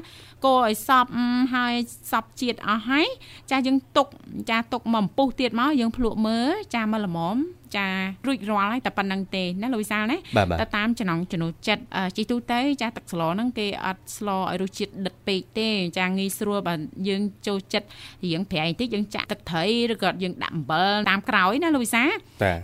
[0.45, 1.09] កូរឲ្យសប់
[1.55, 1.73] ហើយ
[2.11, 3.07] សប់ជាតិអស់ហើយ
[3.51, 4.07] ចាយើងទុក
[4.49, 7.37] ចាទុកមកអំពុះទៀតមកយើងភ្លក់មើលចាមកល្មម
[7.75, 7.87] ចា
[8.27, 10.17] រួចរាល់ហើយតែប៉ុណ្្នឹងទេណាលោកវិសាលណា
[10.61, 11.83] តែតាមចំណងចំណូលចិត្ត
[12.17, 16.73] ជីទូទៅចាទឹកស្លហ្នឹងគេអត់ស្លឲ្យរសជាតិដិតពេកទេចាងាយស្រួលបើ
[17.07, 17.87] យើងចូលចិត្ត
[18.25, 22.03] រៀងប្រៃបន្តិចយើងចាក់ទឹកត្រីឬក៏យើងដាក់អំបិលតាមក្រោយណាលោកវិសា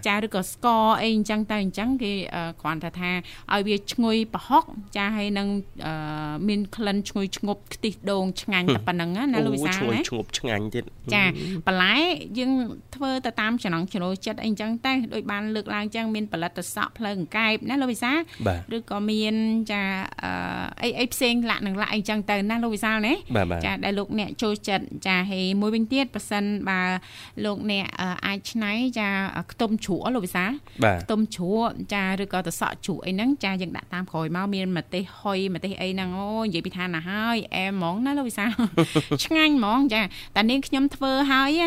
[0.07, 2.11] ចាឬក៏ស្ករអីអញ្ចឹងទៅអញ្ចឹងគេ
[2.61, 3.11] គ្រាន់តែថា
[3.53, 4.63] ឲ្យវាឈ្ងុយប្រហុក
[4.97, 5.47] ចាហើយនឹង
[6.47, 10.83] មានក្លិនឈ្ងុយឈ្ងប់ខ្ទិះដូងឆ្ងាញ់តែប៉ុណ្្នឹងណាលោកវិសាណាឈ្ងុយឈ្ងប់ឆ្ងាញ់ទៀត
[11.13, 11.23] ចា
[11.67, 11.93] បន្លែ
[12.37, 12.51] យើង
[12.95, 18.11] ធ្វើទៅតាមចំណងចំណូលចិត្តអីអញ្ចឹងតែដូចបានលើកឡើងចឹងមានផលិតសក់ផ្លូវអង្កែបណាលោកវិសា
[18.75, 19.35] ឬក៏មាន
[19.71, 19.83] ចា
[20.83, 23.13] អីអីផ្សេងលាក់នឹងលាក់អីចឹងទៅណាលោកវិសាលណា
[23.65, 26.81] ចាដែលលោកអ្នកចូលចិត្តចាហេមួយវិញទៀតប៉ះសិនបើ
[27.45, 27.85] លោកអ្នក
[28.25, 29.07] អាចឆ្នៃចា
[29.51, 30.45] ខ្ទឹមជ្រក់លោកវិសា
[31.03, 38.45] ខ្ទឹមជ្រក់ចាឬក៏តសក់ជ្រក់អីហ្នឹងចាយើងដាក់តាមក្រោយមកមានម្ទេសហុយម្ទេសអីហ្នឹងអូនិយាយពីថាណាហើយអែហ្មងណាលោកវិសា
[39.25, 40.01] ឆ្ងាញ់ហ្មងចា
[40.35, 41.61] តែនាងខ្ញុំធ្វើហើយ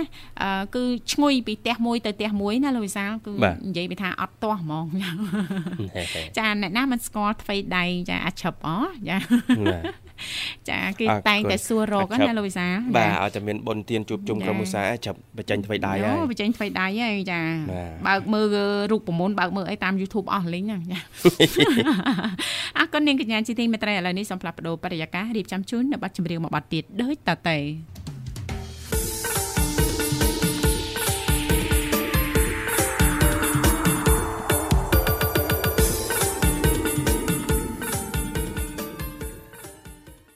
[0.77, 3.33] គឺឈ្ងុយពីផ្ទះមួយទៅផ្ទះមួយណាលោកវិសាគឺ
[3.66, 4.85] និយាយពីថាអត់ទាស់ហ្មង
[6.38, 8.68] ចាអ្នកណាមិនស្គាល់ថ្វីដៃចាអាចឈប់អ
[9.09, 9.16] ចា
[10.68, 17.40] ចាគេតែងតែសួររកណាលោកវិសាបាទឲ្យតែមានបុណ្យទានជួបជុំក្រុមឧស្សាហ៍ចាប់បញ្ចេញថ្វីដៃហើយអូបញ្ចេញថ្វីដៃហើយចា
[18.07, 18.46] បើកមើល
[18.90, 20.79] រូបប្រមុនបើកមើលអីតាម YouTube អស់លីងចា
[22.79, 27.59] អរគុណនាងកញ្ញាជីទីមេត្រីឥឡូវនេះសូមផ្លាស់ប្ដូរបរិយាកាសរៀបចំជូននៅប័ណ្ណចម្រៀងមួយប័ណ្ណទៀតដូចតទៅ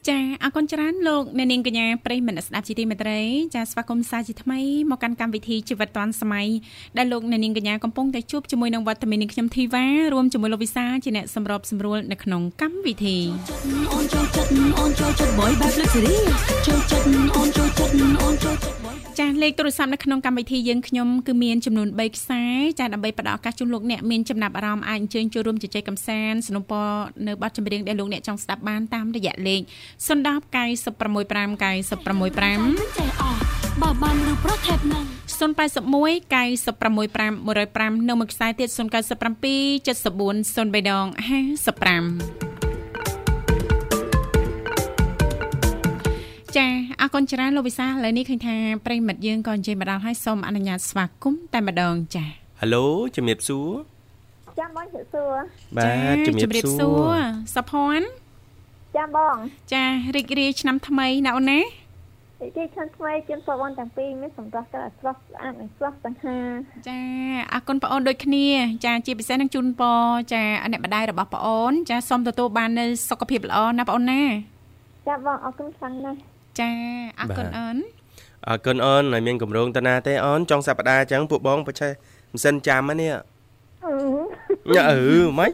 [0.09, 3.21] ចាអរគុណច្រើនលោកអ្នកនាងកញ្ញាប្រិយមិត្តស្ដាប់ជីទីមេត្រី
[3.55, 6.49] ចាស្វាគមន៍សាជាថ្មីមកកាន់កម្មវិធីជីវិតឌွန်សម័យ
[6.97, 13.16] ដែលលោកអ្នកនាងកញ្ញាកំពុងតែជួបជាមួយនឹងវត្តមាននាងខ្ញុំធីវ៉ារួមជាមួយលោកវិសាជាអ្នកសម្របសម្រួលនៅក្នុងកម្មវិធី
[13.92, 16.16] អូនចូលចិត្តអូនចូលចិត្តបយបែបលឹកសេរី
[16.66, 17.92] ចូលចិត្តអូនចូលចិត្ត
[18.23, 18.77] អូនចូលចិត្ត
[19.18, 22.42] ចាលេខទូរស័ព្ទនៅក្នុងកម្មវិធីយើងខ្ញុំគឺមានចំនួន3ខ្សែ
[22.78, 26.88] ចាដើម្បីផ្ដល់ឱកាសជូនលោកអ្នកមានចំណាប់អារម្មណ៍អាចអញ្ជើញចូលរួមជជែកកម្សាន្តสนុំពរ
[27.26, 29.61] នៅបទចម្រៀងដែលលោកអ្នកចង់ស្ដាប់បានតាមរយៈលេខ
[30.07, 30.09] 010
[30.57, 33.40] 965 965ចេះអស់
[33.83, 35.04] បើបានឬប្រុសថេបនឹង
[35.38, 35.38] 081
[36.35, 38.68] 965 105នៅមួយខ្សែទៀត
[42.46, 42.47] 097
[46.56, 46.66] ចា
[47.00, 48.54] អរគុណច្រើនលោកវិសាឥឡូវនេះឃើញថា
[48.87, 52.24] ប្រិមិត្តយើងក៏អញ្ជើញមកដល់ហើយសូមអនុញ្ញាតស្វាគមន៍តែម្ដងចា
[52.61, 52.84] ហៅឡូ
[53.16, 53.68] ជំរាបសួរ
[54.58, 55.37] ចាបងជំរាបសួរ
[55.76, 57.18] បាទជំរាបសួរ
[57.54, 58.08] សុភ័ណ្ឌ
[58.96, 59.37] ចាបង
[59.72, 59.84] ចា
[60.16, 61.61] រីករាយឆ្នាំថ្មីណាអូនណា
[62.42, 66.38] និយាយខាងថ្មីជូនបងទាំងពីរមានសម្រាប់តែស្រស់ស្អាតនិងស្រស់សង្ហា
[66.88, 67.00] ចា
[67.52, 68.46] អរគុណបងអូនដូចគ្នា
[68.84, 70.00] ចាជាពិសេសនឹងជូនពរ
[70.32, 74.22] ចាអ្នកម្ដាយរបស់បងអូន ចាសូមទទួលបាននូវសុខភាពល្អណាបងអូនណា
[75.08, 76.18] ចាបងអរគុណខ្លាំងណាស់
[76.61, 76.71] ចា
[77.21, 77.77] អរគុណអូន
[78.49, 81.92] អរគុណអូនហើយមានកម្រងតាណាទេអូនចុងសប្តាហ៍អញ្ចឹងពួកបងបច្ចេក
[82.33, 83.12] ម៉ាស៊ីនចាំហ្នឹងនេះ
[83.87, 85.53] អឺញ៉ាអឺម៉េច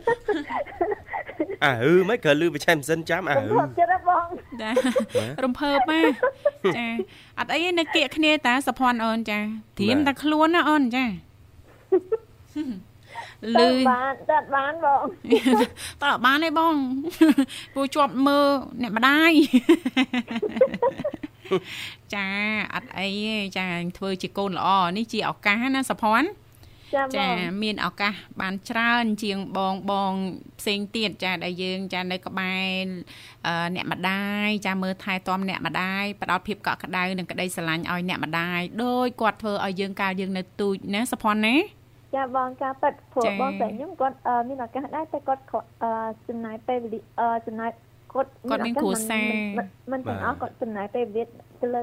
[1.65, 4.27] អើម៉េចក៏លឺបច្ចេកម៉ាស៊ីនចាំអើខ្ញុំធ្លាប់ចិត្តហ៎បង
[4.63, 4.71] ចា
[5.45, 6.11] រំភើបមក
[6.77, 6.87] ចា
[7.39, 9.39] អត់អីទេនៅគៀកគ្នាតាសុភ័ណ្ឌអូនចា
[9.79, 11.05] ត្រៀមតែខ្លួនណាអូនចា
[13.57, 15.03] លឺបានតាត់បានបង
[16.03, 16.75] តើអត់បានទេបង
[17.75, 18.49] ពូជាប់មើល
[18.83, 19.33] អ្នកម្ដាយ
[22.15, 22.29] ចា
[22.75, 23.67] អត់អីទេចា
[23.99, 26.29] ធ្វើជាកូនល្អនេះជាឱកាសណាសុភ័ណ្ឌ
[26.95, 30.13] ចាបចាងមានឱកាសបានច្រើនជាងបងបង
[30.61, 32.85] ផ្សេងទៀតចាដែលយើងចានៅក្បែរ
[33.47, 41.57] អឺអ្នកម្ដាយចាមើលថែទាំអ្នកម្ដាយផ្ដល់ភាពកក់ក្ដៅនិងក្តីស្រឡាញ់ឲ្យអ្នកម្ដាយដោយគាត់ធ្វើឲ្យយើងកាលយើងនៅទូចណាសុភ័ណ្ឌណា
[42.15, 45.91] ចាបងការប៉ັດព្រោះចា៎បងតែខ្ញុំគាត់អឺមានឱកាសដែរតែគាត់គាត់អឺ
[46.29, 47.71] ចំណាយពេលវេលាអឺចំណាយ
[48.13, 51.25] គាត់គាត់មានគ្រួសារមិនមិនទាំងអស់គាត់ចំណាយពេលវេលា
[51.61, 51.83] ទៅលើ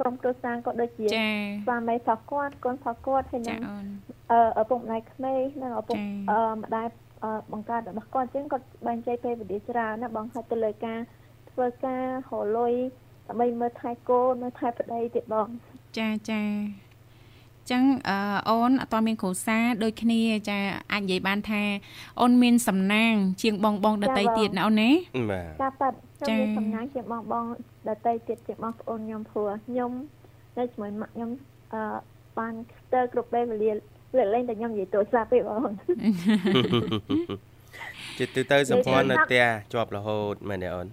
[0.00, 1.28] ក្រុមគ្រួសារគាត់ដូចជាចា
[1.64, 3.86] ស្វាមីរបស់គាត់កូនរបស់គាត់ហើយចានឹងអូន
[4.32, 6.86] អឺឪពុកម្ដាយក្មេងនិងឪពុកចា៎អឺម្ដាយ
[7.24, 10.98] អឺបង្កើតរបស់គាត់អញ្ចឹងគាត់បែងចែកពេលវេលាច្រើនណាបងហើយទៅលើការ
[11.50, 12.74] ធ្វើការរលុយ
[13.28, 15.48] ដើម្បីមើលថែកូនមើលថែប្តីទៀតបង
[15.98, 16.42] ចាចា
[17.72, 18.16] ចឹងអឺ
[18.48, 20.58] អូនអត់ទាន់មានគ្រួសារដូចគ្នាចា
[20.92, 21.62] អាចនិយាយបានថា
[22.20, 24.90] អូនមានសំណាង ជាងបងបងដតីទៀតណាអូនណា
[25.30, 27.44] បាទការប៉ັດខ្ញុំចា៎មានសំណាងជាបងបង
[27.88, 29.90] ដតីទៀតជាបងប្អូនខ្ញុំព្រោះខ្ញុំ
[30.58, 31.30] នៅជាមួយម៉ាក់ខ្ញុំ
[31.74, 31.82] អឺ
[32.38, 33.70] បានស្ទើរគ្រប់ពេលវេលា
[34.16, 35.62] លើកលែងតែខ្ញុំនិយាយទូរស័ព្ទទេបង
[38.18, 40.86] ចិត្តទៅទៅសម្ព័ន្ធនៅផ្ទះជាប់រហូតមែនទេអូន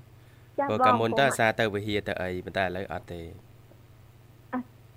[0.60, 3.22] ចាព្រោះបងកាលមុនទៅអាព្រោះសាទៅវិហារទៅអីប៉ុន្តែឥឡូវអត់ទេ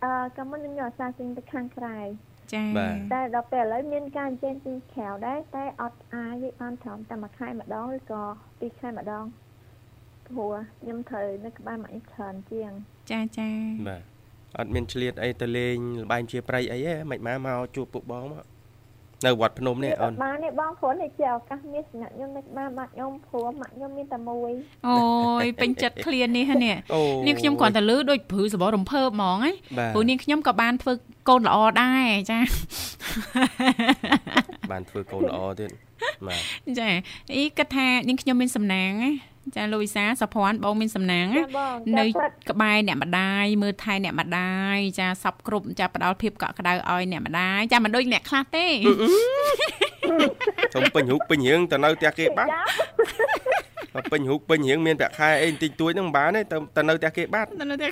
[0.03, 1.99] អឺកាលមុនខ្ញុំយកអាសាចេញទៅខាងក្រៅ
[2.55, 8.23] ចាបាទតែដល់ពេលឥឡូវមានការចេញពីក្រៅដែរតែអត់អាចទេបានត្រឹមតែមួយខែម្ដងឬក៏
[8.59, 9.25] ពីរខែម្ដង
[10.27, 12.73] ព្រោះខ្ញុំត្រូវនៅក្បែរម៉ាក់ខ្ញុំច្រើនជាង
[13.11, 13.51] ចាចា
[13.89, 14.03] បាទ
[14.59, 18.45] អត់មានឆ្លៀតអីទៅលេងលបែងជាប្រៃអីទេមិនមកមកជួបពួកបងមក
[19.27, 24.53] នៅវត្តភ្នំនេះអូនបានទេបងព្រោះនេះជាឱកាសមាសសម្រាប់ខ្ញុំនៅក្បែរម៉ាក់ខ្ញុំព្រោះម៉ាក់ខ្ញុំមានតែមួយ
[24.89, 24.97] អូ
[25.45, 30.93] យពេញចិត្តឃ្លាននេះហ៎នេះអូនាងខ្ញុំគ្រាន់តែលឺដូចព្រឺសបររំភើបហ្មងហ៎បាទព្រោះនាងខ្ញុំក៏បានធ្វើ
[31.29, 32.39] កូនល្អដែរចា
[34.71, 35.71] បានធ្វើកូនល្អទៀត
[36.27, 36.41] បាទ
[36.79, 36.89] ចា
[37.35, 39.11] អីគិតថានាងខ្ញុំមានសំណាងណា
[39.57, 48.67] ចាលូវីសាសុភ័ណ្ឌបងមានសំណាងណាចាបងនៅចាប៉ិតក្បែរអ្នកម្ដាយមើលថែអ្នកម្ដាយចាសັບគ្រប់ចាផ្ដល់ភាពកក់ក្ដៅឲ្យអ្នកម្ដាយចាមិនដូចអ្នកខ្លះទេ
[50.75, 52.63] សុំពេញរូបពេញរៀងទៅនៅផ្ទះគេបាត់ចា
[53.95, 57.89] បើពេញរូបពេញរៀងមានប្រាក់ខែអីបន្តិចតួចហ្នឹងមិនបានទេទៅទៅនៅផ្ទះគេបាត់ទៅនៅតែ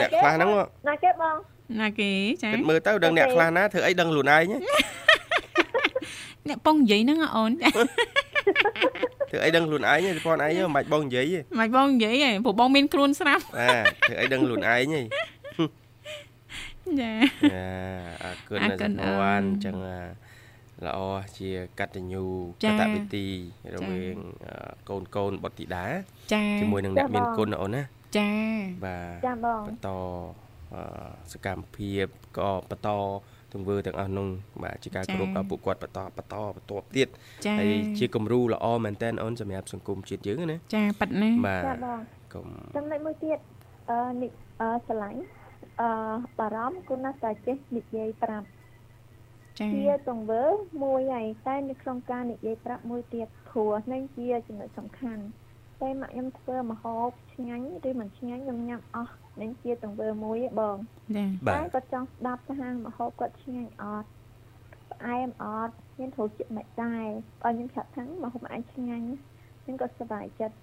[0.00, 0.50] អ្នកខ្លះហ្នឹង
[0.88, 1.36] ណាគេបង
[1.80, 2.10] ណាគេ
[2.42, 4.58] ចាគិតមើលទៅដឹងអ្នកខ្លះណាធ្វើអីដឹងខ្លួនឯងហ៎
[6.48, 7.68] អ្នកពងនិយាយហ្នឹងហ៎អូនចា
[9.30, 15.00] ធ្វើអីដឹងខ្លួនឯងទេគាត់ឯងមិនបាច់បងនិយាយទេមិនបងនិយាយទេព្រោះបងមានខ្លួនស្រាប់បាទធ្វើអីដឹងខ្លួនឯងទេ
[17.00, 17.12] ចា
[17.52, 17.62] ចា
[18.22, 19.98] អរគុណអរណាស់គុសណពអូវណ្ណនអញ្ចឹងអា
[20.86, 20.98] ល្អ
[21.38, 22.24] ជាកតញ្ញូ
[22.64, 23.26] ចាកតវិធី
[23.74, 24.16] រវាង
[24.46, 24.54] អឺ
[24.88, 25.84] កូនកូនបុត្រធីតា
[26.32, 27.82] ចាជាមួយនឹងអ្នកមានគុណណាអូនណា
[28.18, 28.30] ចា
[28.84, 29.88] បាទចាបងបន្ត
[30.74, 30.82] អឺ
[31.32, 32.06] សកម្មភាព
[32.38, 32.88] ក៏បន្ត
[33.56, 34.28] ទង្វើទាំងអស់នោះ
[34.62, 37.08] បាទជាការគោរពដល់ពួកគាត់បន្តបន្តបន្តទៀត
[37.46, 42.00] ចាហើយជាគំរូល្អមែនតើអូនសម្រាប់សង្គមជាតិយើងណាចាប៉ាត់ណាបាទចាបង
[42.34, 43.38] កុំចំណុចមួយទៀត
[43.90, 45.20] អឺនេះអឺឆ្លាញ់
[45.80, 45.90] អឺ
[46.38, 48.46] បារម្ភគុណណាស់តែចេះនិយាយប្រាប់
[49.58, 50.42] ចាជាទង្វើ
[50.82, 55.22] មួយហើយតែនៅក្នុងការនិយាយប្រាប់មួយទៀតព្រោះនឹងជាចំណុចសំខាន់
[55.82, 60.76] តែម៉ាក់ខ្ញុំធ្វើម្ហូបឆ្ងាញ់ឬមិនឆ្ងាញ់ខ្ញុំញ៉ាំអស់ នឹងជាទង្វើមួយឯងបង
[61.16, 64.08] ចាបាតែទគាត់ចង់ស្ដាប់ថាម្ហូបគាត់ឆ្ងាញ់អត់
[64.92, 67.06] ផ្អែមអត់មានរសជាតិមិនដែរ
[67.42, 69.08] បើខ្ញុំប្រាប់ថាម្ហូបអញឆ្ងាញ់
[69.62, 70.56] ខ្ញុំក៏សប្បាយចិត្ត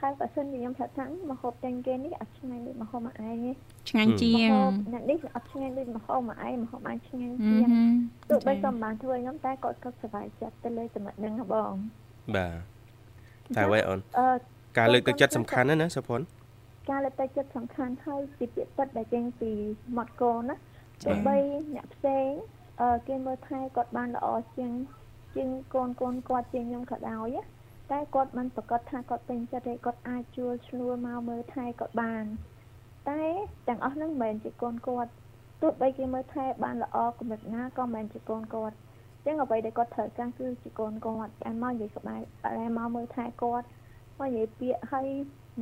[0.00, 3.52] ហើយបើសិនជាខ្ញុំប្រាប់ថាម្ហូបទាំងគេនេះអត់ឆ្ងាញ់ដូចម្ហូបមកឯងទេ
[3.90, 7.94] ឆ្ងាញ់ជាម្ងហូបអ្នកនេះអត់ឆ្ងាញ់ដូចម្ហូបមកឯងម្ហូបអញឆ្ងាញ់អឺជាងហឹម
[8.30, 11.72] ទោះបីចាក៏មិនបានធ្វើខ្ញុំតែគាត់ក៏សប្បាយចិត្តទៅលើចំណុចហ្នឹងហ៎បង
[12.36, 14.28] បាទតែអ្វីអូនអឺ
[14.78, 16.26] ការលើកទឹកចិត្តសំខាន់ណាស់ណាសុភ័ណ្ឌ
[16.88, 19.52] ការលើកទឹកចិត្តសំខាន់ហើយជាពាក្យពិតដែលចេញពី
[19.96, 20.62] មាត់កូនណាចា៎
[21.04, 21.36] ទោះបី
[21.74, 22.28] អ្នកផ្សេង
[22.80, 24.72] អឺគេមើលថែគាត់បានល្អជាង
[25.34, 27.42] ជាងកូនកូនគាត់ជាងខ្ញុំក៏ដោយណា
[27.90, 32.24] តែគាត់មិនប្រកាសថាគាត់ពេញចិត្តទេគាត់អាចជួលឈ្នួលមកមើលថែគាត់បាន
[33.08, 33.22] តែ
[33.68, 35.10] ទាំងអស់ហ្នឹងមិនមែនជាកូនគាត់
[35.62, 38.78] ទោះបីគេមើលថែបានល្អកម្រិតណាក៏មិនមែនជាកូនគាត់អ
[39.20, 43.66] ញ្ចឹងអ្វីដែលគាត់ត្រូវការគឺជាកូនគាត់តែមកនិយាយក្បែរតែមកមើលថែគាត់
[44.18, 45.08] មកនិយាយពាក្យឲ្យ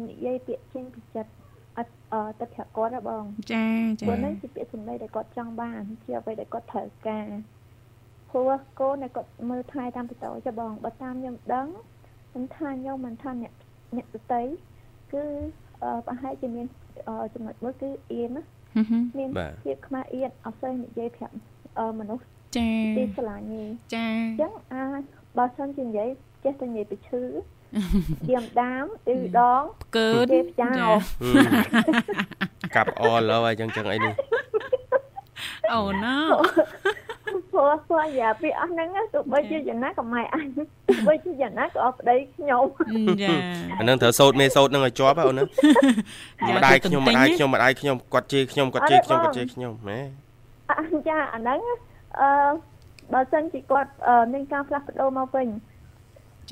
[0.04, 1.32] និយាយពាក្យចេញពីចិត្ត
[1.78, 3.66] អត់អឺទៅប្រាប់គាត់ហ៎បងចា
[4.00, 7.26] ចាព្រោះហ្នឹងជាពាក្យសម្ដីដែលគាត់ចង់បានជាអ្វីដែលគាត់ត្រូវការ
[8.30, 11.66] ព្រោះកូនដែលគាត់មើលថែតាមពីតូចចាបងបើតាមខ្ញុំដឹង
[12.34, 13.52] មិនថាខ្ញុំមិនថាអ្នក
[13.96, 14.42] អ្នកដតី
[15.12, 15.24] គឺ
[15.82, 16.66] អឺប្រហែលជាមាន
[17.08, 18.42] អឺចំណុចមួយគឺអៀនណា
[18.74, 21.34] ហឹមហឹមមានបាទភាពខ្មាស់អៀនអត់សូវនិយាយប្រាប់
[21.78, 22.24] អឺមនុស្ស
[22.56, 25.02] ចាទីស្រឡាញ់ទេចាអញ្ចឹងអាច
[25.38, 26.08] បើសិនជានិយាយ
[26.44, 27.22] ចេះតែនិយាយពីឈឺ
[28.28, 30.90] ទៀមដាមអ៊ឺដងផ្កើតគេផ្ចោចាល
[32.76, 34.14] កាប់អល់ហើយអញ្ចឹងអីនេះ
[35.72, 36.16] អូណូ
[37.52, 42.64] ព្រោះព្រោះយ៉ាពីអស់ហ្នឹងណាទោះបីជាយ៉ាងណាក៏ម៉ែអញទោះបីជាយ៉ាងណាក៏អស់ប្តីខ្ញុំ
[43.22, 43.34] ចា
[43.78, 50.00] អានឹងត្រូវសោតមេសោតនឹងឲ្យជាប់ហ៎អូនណាយ៉ាម្ដាយទៅខ្ញុំទម្ន្ទិញដាយណាខ្ញុំម្ដាយខ្ញុំគាត់ជេរខ្ញុំគាត់ជេរខ្ញុំគាត់ជេរខ្ញុំម៉ែ
[50.80, 51.60] អញ្ចាអាហ្នឹង
[52.20, 52.28] អឺ
[53.12, 55.48] បើសិនជាគាត់អឺមានការផ្លាស់ប្ដូរមកវិញ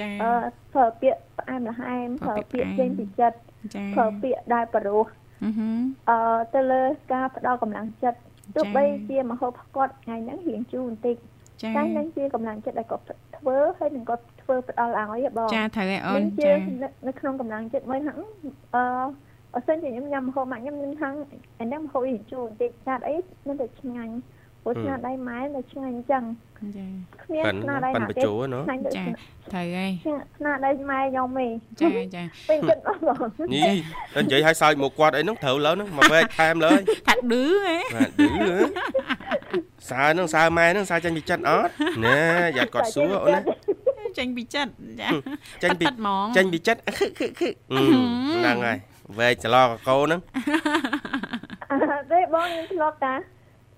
[0.01, 0.33] ចាអឺ
[0.75, 3.37] ប្រើពាក្យផ្អែមល្ហែមប្រើប្រើពាពាក្យក្យចេញពីចិត្ត
[3.75, 5.81] ចាប្រើពាក្យដែលបរោះហឹមហឹម
[6.11, 6.19] អឺ
[6.55, 8.19] ទៅលើការផ្ដល់កម្លាំងចិត្ត
[8.57, 11.17] ទោះចា៎បីជាមហោបគាត់ថ្ងៃហ្នឹងរៀងជូរបន្តិច
[11.63, 13.05] ចាតែនឹងជាកម្លាំងចិត្តដែលគាត់
[13.37, 18.19] ធ្វើហើយនឹងគាត់ធ្វើផ្ដល់ឲ្យហ៎បងចាត្រូវឯអូននឹងជាចានៅនៅក្នុងកម្លាំងចិត្តមួយហ្នឹង
[18.75, 18.85] អឺ
[19.53, 21.09] បើសិនជាខ្ញុំញ៉ាំម្ហូបម៉ាក់ខ្ញុំខ្ញុំថា
[21.61, 24.15] អានេះម្ហូបរៀងជូរបន្តិចចាត់អីនឹងតែឆ្ងាញ់
[24.65, 26.23] ព្រោះស្នាដៃម៉ែនៅឆ្ងាញ់អញ្ចឹង
[26.77, 26.87] ចា
[27.23, 29.91] គ្មានប៉ិនស្នាដៃប៉ិនណាបញ្ទេជោណូឆ្ងាញ់ដូចចាត្រូវហើយ
[30.39, 31.47] ស្នាដៃម៉ែខ្ញុំទេ
[31.81, 33.77] ចាចាពេញចិត្តអស់បងនេះ
[34.15, 38.59] តែនិយាយឲ្យសើចមកគាត់អីហ្នឹងត្រូវលើហ្នឹងមកវែកថែមលើយថាឌឺហ៎បាទឌឺហ៎
[39.91, 41.71] សើហ្នឹងសើម៉ែហ្នឹងសើចេញពីចិត្តអត់
[42.05, 42.19] ណែ
[42.57, 43.41] យ៉ាត់គាត់សួរអូនណា
[44.19, 45.09] ចេញពីចិត្តចា
[45.63, 48.79] ចេញពីប៉ិតៗហ្មងចេញពីចិត្តខឹកខឹកខឹកអឺហ្នឹងហើយ
[49.19, 50.21] វែកច្រឡកកោហ្នឹង
[51.71, 51.77] អឺ
[52.13, 53.15] ទេបងខ្ញុំធ្លាប់តា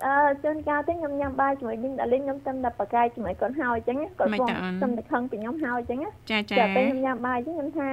[0.05, 7.89] អឺជួនកាលទេខ្ញុំញ៉ាំបាយជាមួយនឹងដាលីងខ្ញុំតែតែបកាយជាមួយគាត់ហើយអញ្ចឹងណាគាត់មិនបងតើអូនតែតែខឹងពីខ្ញុំហើយអញ្ចឹងណាចាចាតែពេលខ្ញុំញ៉ាំបាយអញ្ចឹងខ្ញុំថា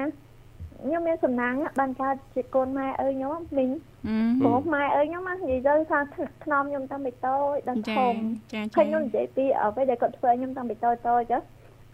[0.84, 3.70] ខ្ញុំមានសំណាងណាបានកើតជាកូនម៉ែអើយខ្ញុំមីង
[4.08, 8.14] ហឹមព្រោះម៉ែអើយខ្ញុំណានិយាយទៅថាថ្នមខ្ញុំតាំងពីតូចដល់ចាធំ
[8.54, 11.38] ចាឃើញខ្ញុំនិយាយពីអ្វីដែលគាត់ធ្វើឲ្យខ្ញុំតាំងពីតូចតូចទៅ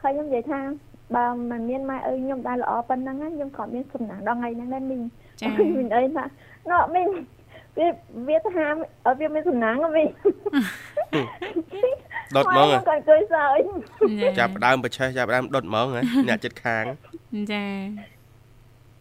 [0.02, 0.60] ឃើញខ្ញុំនិយាយថា
[1.16, 5.02] បើមិនមានម៉ែអើយខ្ញុំដែលល្អប៉ុណ្ណឹងណាខ្ញុំក៏មានសំណាងដល់ថ្ងៃហ្នឹងដែរមីង
[5.42, 6.24] ចាមីងអើយថា
[6.70, 7.08] ណ៎មីង
[7.80, 7.88] វា
[8.28, 10.08] វាថាឲ្យវាមានសំណាងហ៎មីង
[12.36, 13.62] ដុតហ្មងហ៎គាត់អង្គុយសើច
[14.40, 16.84] ចាប់ផ្ដើមប្រឆេះចាប់ផ្ដើមដុតហ្មងហ៎អ្នកចិត្តខាង
[17.54, 17.66] ចា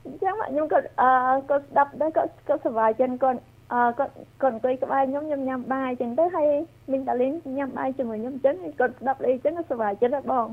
[0.06, 1.10] អញ្ចឹងខ្ញុំក៏អឺ
[1.50, 3.40] ក៏ស្ដាប់ដែរក៏ក៏សប្បាយចិត្តគាត់
[3.72, 4.12] អឺគាត់
[4.42, 6.48] គាត់អង្គុយក្បែរខ្ញុំខ្ញុំញ៉ាំបាយអញ្ចឹងទៅហើយ
[6.92, 10.46] មីងតាលីនញ៉ាំបាយជាមួយខ្ញុំអញ្ចឹងគាត់ស្ដាប់អីអញ្ចឹងក៏សប្បាយចិត្តដែរបង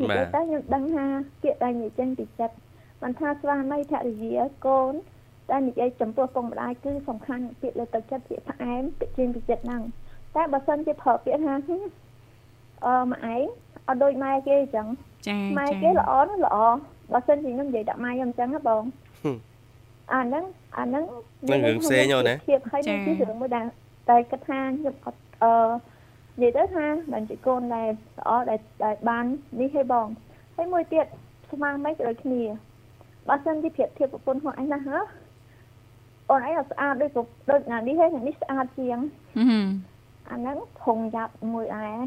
[0.00, 1.04] និបាយាយទទៅខ្ញុំដឹងថា
[1.42, 2.54] ពាក្យដែលនិយាយចេញពីចិត្ត
[3.02, 4.92] មិនថាស្វាមីភរិយាកូន
[5.50, 9.82] តែនិយាយចំពោះពុកម្ដាយគឺសំខាន់ពាក្យលើទឹកចិត្តពាក្យផ្អែមពាក្យចេញពីចិត្តហ្នឹង
[10.36, 11.82] តែបើសិនជាប្រើពាក្យថាហឹម
[12.86, 13.44] អឺម៉ែឯង
[13.88, 14.86] អត់ដូចម៉ែគេអញ្ចឹង
[15.26, 16.56] ចាម៉ែចាគេល្អណាស់ល្អ
[17.12, 18.82] បើសិនជាខ្ញុំនិយាយដាក់ម៉ែខ្ញុំអញ្ចឹងណាបង
[19.22, 19.36] ហឹម
[20.12, 20.44] អាហ្នឹង
[20.78, 21.04] អាហ្នឹង
[21.50, 23.66] នឹងរឿងផ្សេងហ៎ណាភាពហើយនឹងជារឿងមួយដែល
[24.10, 25.52] តែគិតថាខ្ញុំអត់អឺ
[26.42, 29.24] និយាយទៅថាមិនជាកូនដែលល្អដែលដែលបាន
[29.60, 30.06] នេះឲ្យបង
[30.56, 31.06] ហើយមួយទៀត
[31.50, 32.42] ស្មារតីក៏ដូចគ្នា
[33.28, 34.98] បើសិនជាប្រៀបធៀបប្រពន្ធខ្លួនឯងណាហ៎
[36.30, 38.98] អូនឯងអត់ស្អាតដូចប្រដូចណានេះហើយនេះស្អាតជាង
[39.36, 39.66] ហឹម
[40.30, 41.98] អាហ្នឹងធំយ៉ាប់មួយឯង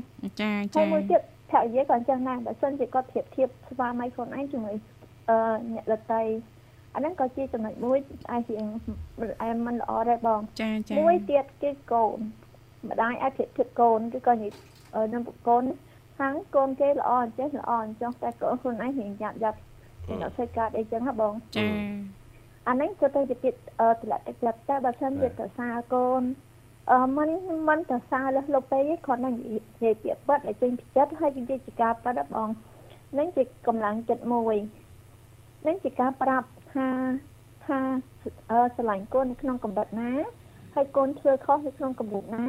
[0.42, 4.76] ចាហើចាយមួយទៀតភរិយាក៏អញ្ចឹងដែរបើសិនជាគាត់ប្រៀបធៀបស្វាមីខ្លួនឯងជាមួយ
[5.30, 5.38] អឺ
[5.74, 6.24] អ្នកដតី
[6.96, 7.98] អាហ្នឹងក៏ជាចំណុចមួយ
[8.32, 8.54] អាចជា
[9.42, 12.18] អែមមិនល្អដែរបងចាចាមួយទៀតគឺកូន
[12.90, 14.54] ម្ដាយអាចប្រៀបធៀបកូនគឺក៏និយាយ
[14.96, 15.64] អឺនឹងកូន
[16.20, 19.58] ខាងកូនគេល្អអញ្ចឹងល្អអញ្ចឹងតែកូនខ្លួនឯងរៀងយ៉ាប់យ៉ាប់
[20.08, 21.68] គេអត់ស្គាល់កើតអីចឹងហ៎បងចា
[22.68, 26.22] អានេះក៏ទៅជាពាក្យអឺតម្លាក់ទឹកចិត្តតែបើសិនជាទៅសារកូន
[26.92, 27.30] អឺមិន
[27.68, 29.42] មិនទៅសារលះលុបពេកទេគ្រាន់តែនិ
[29.84, 32.50] យាយពាក្យប៉ិតឲ្យចេញពីចិត្តហើយនិយាយជាការប៉ិតហ៎បង
[33.18, 34.56] នឹងជាកម្លាំងចិត្តមួយ
[35.68, 36.88] នឹងជាការប្រាប់ថា
[37.66, 37.80] ថា
[38.52, 40.12] អឺស្រឡាញ់កូននៅក្នុងកម្រិតណា
[40.76, 42.46] ហើយកូនធ្វើខុសនៅក្នុងកម្រិតណា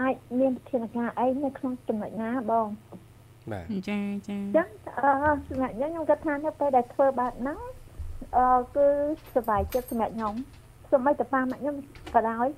[0.00, 2.68] អាចមានវិធានការអីនៅក្នុងចំណុចណាបង
[3.52, 7.58] បាទចាចាអញ្ចឹងអឺសម្រាប់ខ្ញុំខ្ញុំគិតថានៅពេលដែលធ្វើបែបហ្នឹង
[8.36, 8.86] អឺគឺ
[9.34, 10.34] សុបាយចិត្តសម្រាប់ខ្ញុំ
[10.90, 11.76] សូម្បីតែប៉ាម៉ាក់ខ្ញុំ
[12.14, 12.48] ក៏ដោយ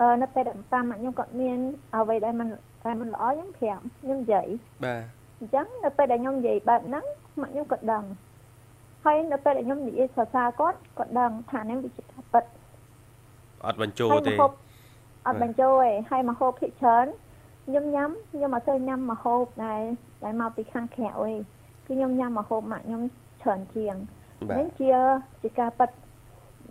[0.00, 1.58] អឺនៅពេលដែលប៉ាម៉ាក់ខ្ញុំគាត់មាន
[1.94, 2.48] អ្វីដែលមិន
[2.86, 4.46] ដែលមិនល្អខ្ញុំប្រាប់ខ្ញុំនិយាយ
[4.84, 5.02] បាទ
[5.38, 7.04] អញ្ចឹងនៅពេលដែលខ្ញុំនិយាយបែបហ្នឹង
[7.40, 8.04] ម៉ាក់ខ្ញុំក៏ដឹង
[9.04, 12.44] ហើយនៅពេលដែលខ្ញុំនិយាយសរសើរគាត់គាត់ដឹងថានេះវាជាការពិត
[13.66, 14.52] អត់បញ្ចូលហើយទេម្ហូប
[15.26, 17.06] អត់បញ្ចូលទេហើយម្ហូបភិកច្រើន
[17.66, 19.80] ខ្ញុំញ៉ាំខ្ញុំអត់ទៅញ៉ាំម្ហូបដែល
[20.24, 21.34] ដែលមកពីខាងក្រៅទេគឺ
[21.86, 23.02] ខ្ញុំញ៉ាំម្ហូបម៉ាក់ខ្ញុំ
[23.42, 23.94] ច្រើនជាង
[24.48, 24.90] បាទនេះជា
[25.42, 25.90] ជាការប៉ັດ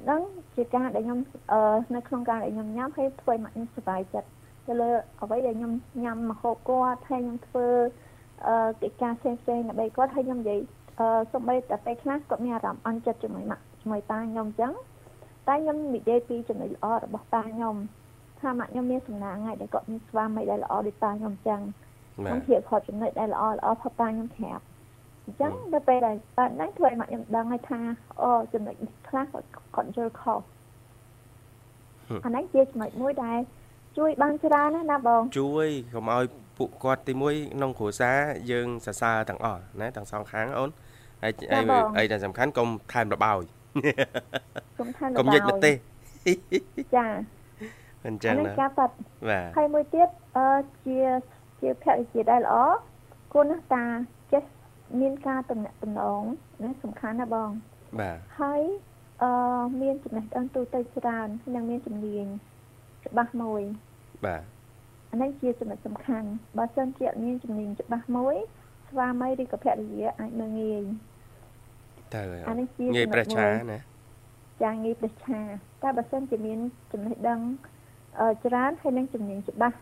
[0.04, 0.22] ហ្នឹង
[0.56, 1.20] ជាការដែលខ្ញុំ
[1.52, 1.60] អឺ
[1.96, 4.30] នៅក្នុងការដែលខ្ញុំញ៉ាំហើយធ្វើឲ្យម៉ាក់ខ្ញុំសប្បាយចិត្ត
[4.68, 4.90] ទៅលើ
[5.22, 7.68] អ្វីដែលខ្ញុំញ៉ាំម្ហូបគាត់ហើយខ្ញុំធ្វើ
[8.48, 10.60] អឺកិច្ចការផ្សេងៗដើម្បីគាត់ហើយខ្ញុំនិយាយ
[11.00, 14.74] អឺសូម្បីតែពេលខ្លះគាត់មានអារម្មណ៍អន់ចិត្តជាមួយម៉ាក់ជាមួយតាខ្ញុំអញ្ចឹង
[15.48, 17.76] តែខ្ញុំនិយាយពីចំណុចល្អរបស់តាខ្ញុំ
[18.40, 21.62] ថាម៉ាក់ខ្ញុំមានសំណាងហើយដែលគាត់មានស្វាមីដែលល្អដូចតាខ្ញុំអញ្ចឹង
[22.26, 24.64] បាខ្ញុំទព្រាបខត់ចំណុចដែលល្អល្អផុតតាខ្ញុំប្រាប់
[25.30, 27.80] អញ្ចឹងដល់ពេលដែលបានហ្នឹងធ្វើឲ្យម៉ាក់ខ្ញុំដឹងហើយថា
[28.22, 30.42] អូចំណុចនេះខ្លះគាត់គាត់យល់ខុស
[32.26, 33.40] អាហ្នឹងជាចំណុចមួយដែល
[33.98, 36.24] ជួយបានច្រើនណាស់ណាបង ជួយកុំឲ្យ
[36.58, 38.18] ពួកគាត់ទីមួយក្នុងគ្រួសារ
[38.52, 40.70] យើងសរសើរទាំងអស់ណាទាំងសងខាងអូន
[41.24, 41.60] ហើយអី
[41.98, 43.42] អីដែលសំខាន់កុំថែមរបោយ
[44.80, 45.76] គុំថាកុំញិចម្ទេស
[46.96, 47.06] ចា
[48.06, 48.90] អញ្អាចឹងហ្នឹងណាការប៉ັດ
[49.30, 50.48] បាទហើយមួយទៀតអឺ
[50.86, 51.00] ជា
[51.60, 52.56] ជាភរិយាដែលល្អ
[53.34, 54.19] គួរណាស់តាចេះ
[55.00, 56.22] មានការតំណាក់តំណង
[56.64, 57.50] ណាសំខាន់ណាបង
[58.00, 58.62] បាទហើយ
[59.24, 59.32] អឺ
[59.82, 62.26] មានចំណេះដឹងទូទៅច្រើននិងមានជំនាញ
[63.06, 63.62] ច្បាស់មួយ
[64.26, 64.44] បាទ
[65.12, 68.36] អានេះជាចំណុចសំខាន់បើសិនជាអត់មានជំនាញច្បាស់មួយ
[68.90, 70.84] ស្វាមីឬក៏ភរិយាអាចមើលងាយ
[72.16, 73.80] ទៅអានេះជាងាយចំណុចប្រឆាមួយណា
[74.64, 75.40] ចាងាយប្រឆា
[75.84, 76.60] តែបើសិនជាមាន
[76.92, 77.40] ចំណេះដឹង
[78.20, 79.78] អឺច្រើនហើយនឹងជំនាញច្បាស់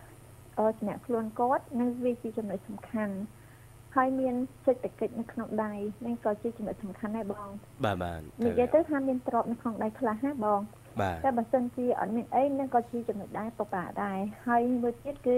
[0.59, 3.15] អឺជំនាញខ្លួនគាត់នឹងវាជាចំណុចសំខាន់
[3.95, 4.35] ហើយមាន
[4.65, 5.73] សេដ្ឋកិច្ចនៅក្នុងដៃ
[6.05, 7.49] នឹងក៏ជាចំណុចសំខាន់ដែរបង
[7.85, 10.61] បាទបាទនិយាយទៅថាមានទ្រព្យនៅក្នុងដៃខ្លះណាបង
[11.01, 15.37] បាទតែបើសិនជាអត់មានអីនឹងក៏ជាចំណុចដែរពិបាកដែរហើយមួយទៀតគឺ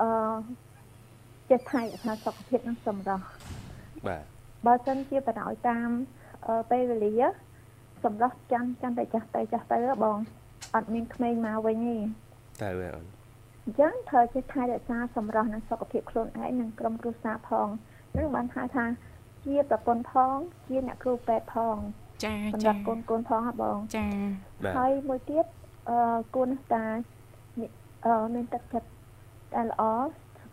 [0.00, 0.08] អឺ
[1.50, 3.26] ចេះថែរក្សាសុខភាពនិងសម្រស់
[4.08, 4.24] បាទ
[4.66, 5.88] បើសិនជាបរោយតាម
[6.46, 7.28] អឺពេលវេលា
[8.04, 10.18] សម្រាប់ចាំចាំតែចាស់ទៅចាស់ទៅហ៎បង
[10.74, 11.96] អត់មានក្មេងមកវិញទេ
[12.62, 13.19] ទៅហើយអូន
[13.70, 17.68] អញ្ចឹងត្រូវចេះថែរក្សាសម្រស់និងសុខភាពខ្លួនឯងនិងក្រុមគ្រួសារផង
[18.18, 18.84] នឹងបានហៅថា
[19.44, 21.76] ជាប្រពន្ធផងជាអ្នកគ្រូពេទ្យផង
[22.24, 24.06] ចាសម្ចារាប់កូនកូនផងហ៎បងចា
[24.64, 25.44] បាទហើយមួយទៀត
[25.90, 26.86] អឺគួរណាស់តា
[27.60, 27.70] នេះ
[28.06, 28.88] អឺមានទឹកចិត្ត
[29.54, 29.82] ដែលល្អ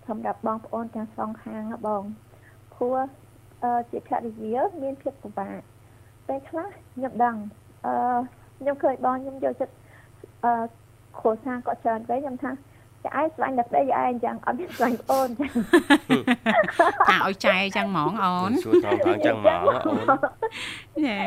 [0.07, 2.03] សម្រាប់បងប្អូនទាំងសងខាងហ៎បង
[2.73, 2.97] ព្រោះ
[3.63, 5.59] អឺជាភរិយាមានភាពពិបាក
[6.27, 7.35] ពេលខ្លះខ្ញុំដឹង
[7.85, 7.93] អឺ
[8.59, 9.73] ខ្ញុំឃើញបងខ្ញុំយកចិត្ត
[10.45, 10.51] អឺ
[11.19, 12.51] គ្រួសារគាត់ច្រើនពេកខ្ញុំថា
[13.05, 15.51] ចាឯងស្លាញ់តែប្តីឯងអញ្ចឹងអត់មានស្លាញ់ប្អូនអញ្ចឹង
[17.09, 19.99] ថាឲ្យចែចឹងហ្មងអូនសួរថងថងចឹងមកអូន
[21.05, 21.19] ចា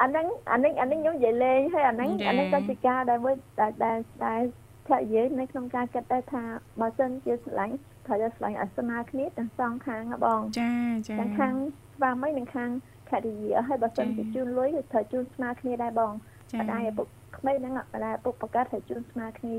[0.00, 4.40] អាហ្នឹងអាហ្នឹងអាហ្នឹងខ្ញុំនិយាយលេងហើយអាហ្នឹងចា៎អាហ្នឹងក៏ជាការដែលមួយដែលដែលដែល
[4.88, 6.42] ថាយើងនៅក្នុងការគិតដែរថា
[6.80, 7.74] បើសិនជាស្រឡាញ់
[8.06, 10.72] ត្រូវតែស្រឡាញ់ឲ្យស្មើគ្នាទាំងសងខាងហ៎បងចា
[11.08, 11.54] ចាទាំងខាង
[11.94, 12.70] ស្វាមីនិងខាង
[13.08, 16.12] ភរិយាហើយបើសិនចា៎ជាជូនលុយក៏ត្រូវជូនស្មើគ្នាដែរបង
[16.52, 19.56] ចាម្ដាយឪពុកក្មេងហ្នឹងម្ដាយឪពុកបង្កើតត្រូវជូនស្មើគ្នា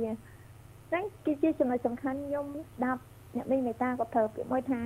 [0.93, 3.01] ហ្នឹងគឺជាចំណុចសំខាន់ខ្ញុំស្ដាប់
[3.35, 4.79] អ្នកមីងមេតាគាត់ប្រើពាក្យមួយថា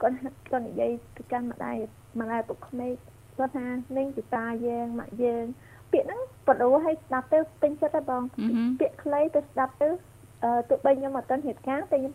[0.00, 0.16] គាត់
[0.50, 1.76] គាត់និយាយទៅកាន់ម្ដាយ
[2.20, 2.92] ម្ដាយឪពុកក្មេង
[3.38, 5.44] គាត់ថានឹងជាតាយើងម៉ាក់យើង
[5.92, 9.88] ពាក្យហ្នឹងបដូរឲ្យស្ដាប់ទៅពេញចិត្តដែរបងអឺហឹមពាក្យខ្លីទៅស្ដាប់ទៅ
[10.44, 12.14] អឺទោះបីខ្ញុំអត់ទាន់ហេតុការណ៍តែខ្ញុំ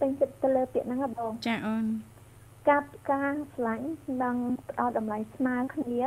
[0.00, 1.84] ពេញចិត្តទៅលើពាក្យហ្នឹងហ៎បងចាអូន
[2.68, 3.86] ការការឆ្លាញ់
[4.22, 4.36] និង
[4.70, 6.02] ផ្ដល់តម្លៃស្មើគ្នា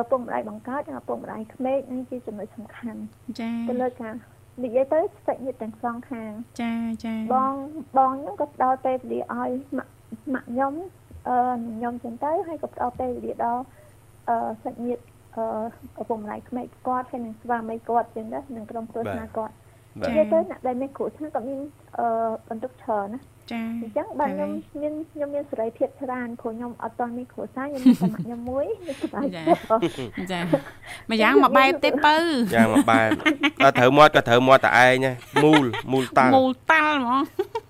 [0.00, 3.00] ឪពុកម្ដាយបង្កើតនិងឪពុកម្ដាយក្មេកនេះជាចំណុចសំខាន់
[3.40, 4.14] ចាទៅលើការ
[4.60, 6.30] និយាយទៅសាច់ញាតិទាំងសងខាង
[6.62, 6.74] ចា
[7.04, 7.54] ចាបង
[7.98, 9.92] បងខ្ញុំក៏ផ្ដល់ពេលវេលាឲ្យម៉ាក់
[10.34, 10.72] ម៉ាក់ខ្ញុំ
[11.28, 11.36] អឺ
[11.76, 13.62] ខ្ញុំចឹងទៅហើយក៏ផ្ដល់ពេលវេលាដល់
[14.28, 15.02] អឺសាច់ញាតិ
[15.36, 15.44] អឺ
[16.00, 19.54] ឪពុកម្ដាយក្មេកគាត់ហើយនឹងស្វាមីគាត់ចឹងណានិងក្រុមគ្រួសារគាត់
[20.00, 21.60] បាទនិយាយទៅអ្នកដែលមានគ្រួសារក៏មាន
[21.98, 22.06] អឺ
[22.48, 23.20] បន្ទុកច្រើនណា
[23.50, 24.50] ចាអញ្ចឹងបើខ្ញុំ
[24.82, 29.80] មានខ្ញុំមានសេរីភាពច្រើនព្រោះខ្ញុំអត់ទាន់មានគ្រួសារខ្ញុំមានតែម៉ាក់ខ្ញុំមួយខ្ញុំសប្បាយចិត្តបង
[30.32, 30.40] ចា
[31.10, 32.18] ម្យ៉ាងមកបែបទេបើ
[32.54, 33.10] យ៉ាងមកបែប
[33.64, 35.12] អត់ត្រូវមាត់ក៏ត្រូវមាត់តែឯងណា
[35.44, 37.22] មូលមូលតាល់មូលតាល់ហ្មង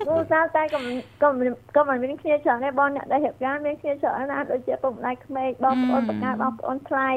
[0.06, 7.10] គ្រួសារតែក៏មិនក៏មិនក៏មិនមានគ្នាច្រើនដែរបងអ្នកដែលរៀបការមានគ្នាច្រើនណាស់ដូចជាពុកម្ដាយក្មេកបងប្អូនបកាបងប្អូនថ្លៃ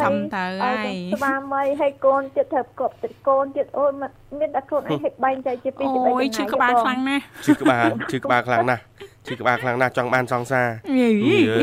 [0.00, 8.80] ខំទៅហើហើយស្វាមីហើយកូនទៀតត្រូវគប់ទៀតកូនទៀតអូយមិនមានតែខ្លួនឯងហិចបែងចែកជាពីរជាបីអូយឈឺក្បាលខ្លាំងណាស់ឈឺក្បាលឈឺក្បាលខ្លាំងណាស់
[9.26, 11.08] ឈឺក្បាលខ្លាំងណាស់ចង់បានសង្សារយី
[11.48, 11.58] យេ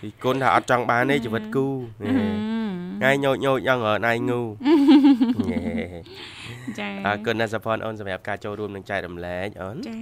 [0.00, 1.66] ពីគុណថាអត់ចង់បានទេជីវិតគូ
[3.00, 4.40] ថ្ងៃញោចញោចយ៉ាងរណៃងូ
[5.50, 5.60] យេ
[6.79, 9.95] ចា អរគុណណាស់សផនអូនសម្រាប់ការចូលរួមនិងចែករំលែកអូន ចា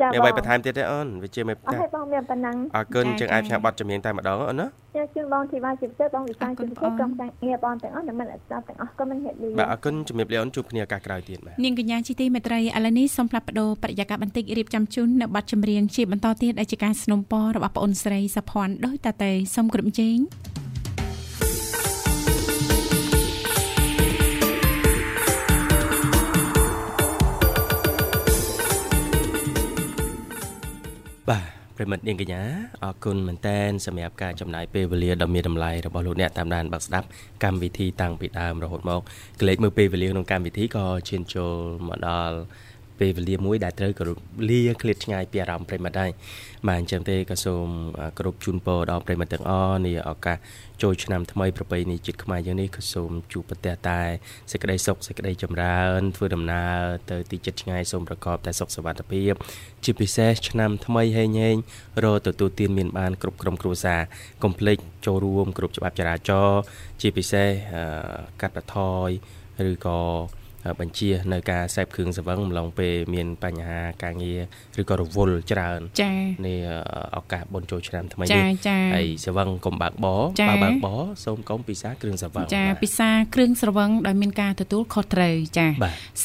[0.00, 4.66] ចា មានអ្វីបន្ថែមទៀតទេអូនវាជាមេ អត់ តា ឲ្យបងមានប៉ុណ្ណឹង អរគុណ ចា ជាង ចា អាចផ្សាយប័ណ្ណចម្រៀងតែម្ដងអូនណា
[4.96, 20.18] ចាជូនបងធីវ៉ាជាពិសេសបងវិសាល អរគុ ជា ណ ពិសេស បង ក្រុមការងារបងទាំងអស់ដែលមិនស្ដាប់ទាំងអស់ក៏មិនហេតុលី បាទអរគុណជំរាបលាអូនជួបគ្នាឱកាសក្រោយទៀតបាទ នាងកញ្ញាជីទីមេត្រីឥឡូវនេះសូមផ្លាប់បដោបរិយាកាសបន្តិចរៀបចំជូននៅប័ណ្ណចម្រៀងជាបន្តទៀតដែលជាការสนับสนุนរបស់ប្អូនស្រីសុភ័ណ្ឌដោយតាតេសូមគ្រប់ជេង
[31.77, 32.41] បាទប្រិមិត្តនាងកញ្ញា
[32.83, 37.07] អរគុណមែនតែនសម្រាប់ការចំណាយពេលវេលាដ៏មានតម្លៃរបស់លោកអ្នកតាមដានបាក់ស្ដាប់
[37.43, 39.01] កម្មវិធីតាំងពីដើមរហូតមក
[39.41, 41.55] ក្លែកមើលពេលវេលាក្នុងកម្មវិធីក៏ឈានចូល
[41.87, 42.37] មកដល់
[42.99, 44.17] ពេលវេលាមួយដែលត្រូវគោរព
[44.49, 46.09] លាឃ្លាតឆ្ងាយពីអារម្មណ៍ប្រិមត្តដែរ
[46.67, 47.67] បាទអញ្ចឹងទេក៏សូម
[48.17, 50.37] គោរពជូនពរដល់ប្រិមត្តទាំងអស់នេះឱកាស
[50.81, 54.01] ចូលឆ្នាំថ្មីប្រពៃណីជាតិខ្មែរយើងនេះក៏សូមជួបប្រទះតែ
[54.51, 56.77] សេចក្តីសុខសេចក្តីចម្រើនធ្វើដំណើរ
[57.11, 59.33] ទៅទីចិត្តឆ្ងាយសូមប្រកបតែសុខសុវត្ថិភាព
[59.83, 61.57] ជាពិសេសឆ្នាំថ្មីហេងហេង
[62.03, 64.01] រកទទួលទានមានបានគ្រប់ក្រុមគ្រួសារ
[64.43, 66.61] កុំភ្លេចចូលរួមគ្រប់ច្បាប់ចរាចរណ៍
[67.01, 67.47] ជាពិសេស
[68.41, 68.77] កាត់បន្ថ
[69.07, 69.09] យ
[69.71, 69.99] ឬក៏
[70.79, 74.39] បញ្ជានៅការសេពគ្រឿងសង្វឹងម្លងពេលមានបញ្ហាការងារ
[74.81, 76.59] ឬក៏រវល់ច្រើនចា៎នេះ
[77.17, 78.43] ឱកាសបុណ្យចូលឆ្នាំថ្មីនេះ
[78.95, 80.87] ហើយសង្វឹងកុំបើកបបើបើកប
[81.25, 85.67] សូមកុំពិសាគ្រឿងសង្វឹងចាពិសាគ្រឿងសង្វឹងដោយមានការទទួលខុសត្រូវចា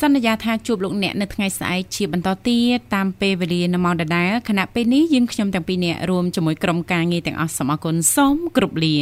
[0.00, 8.96] សន្យាថាជួបលោកអ្នកនៅថ្ងៃស្អែកជាបន្តទៀតតាមពេលវេលានៅម៉ោងដដែលខណៈពេលនេះយើងខ្ញុំទាំងពីរនាក់រួមជាមួយក្រុមការងារទាំងអស់សូមអរគុណសូមគ្រប់លា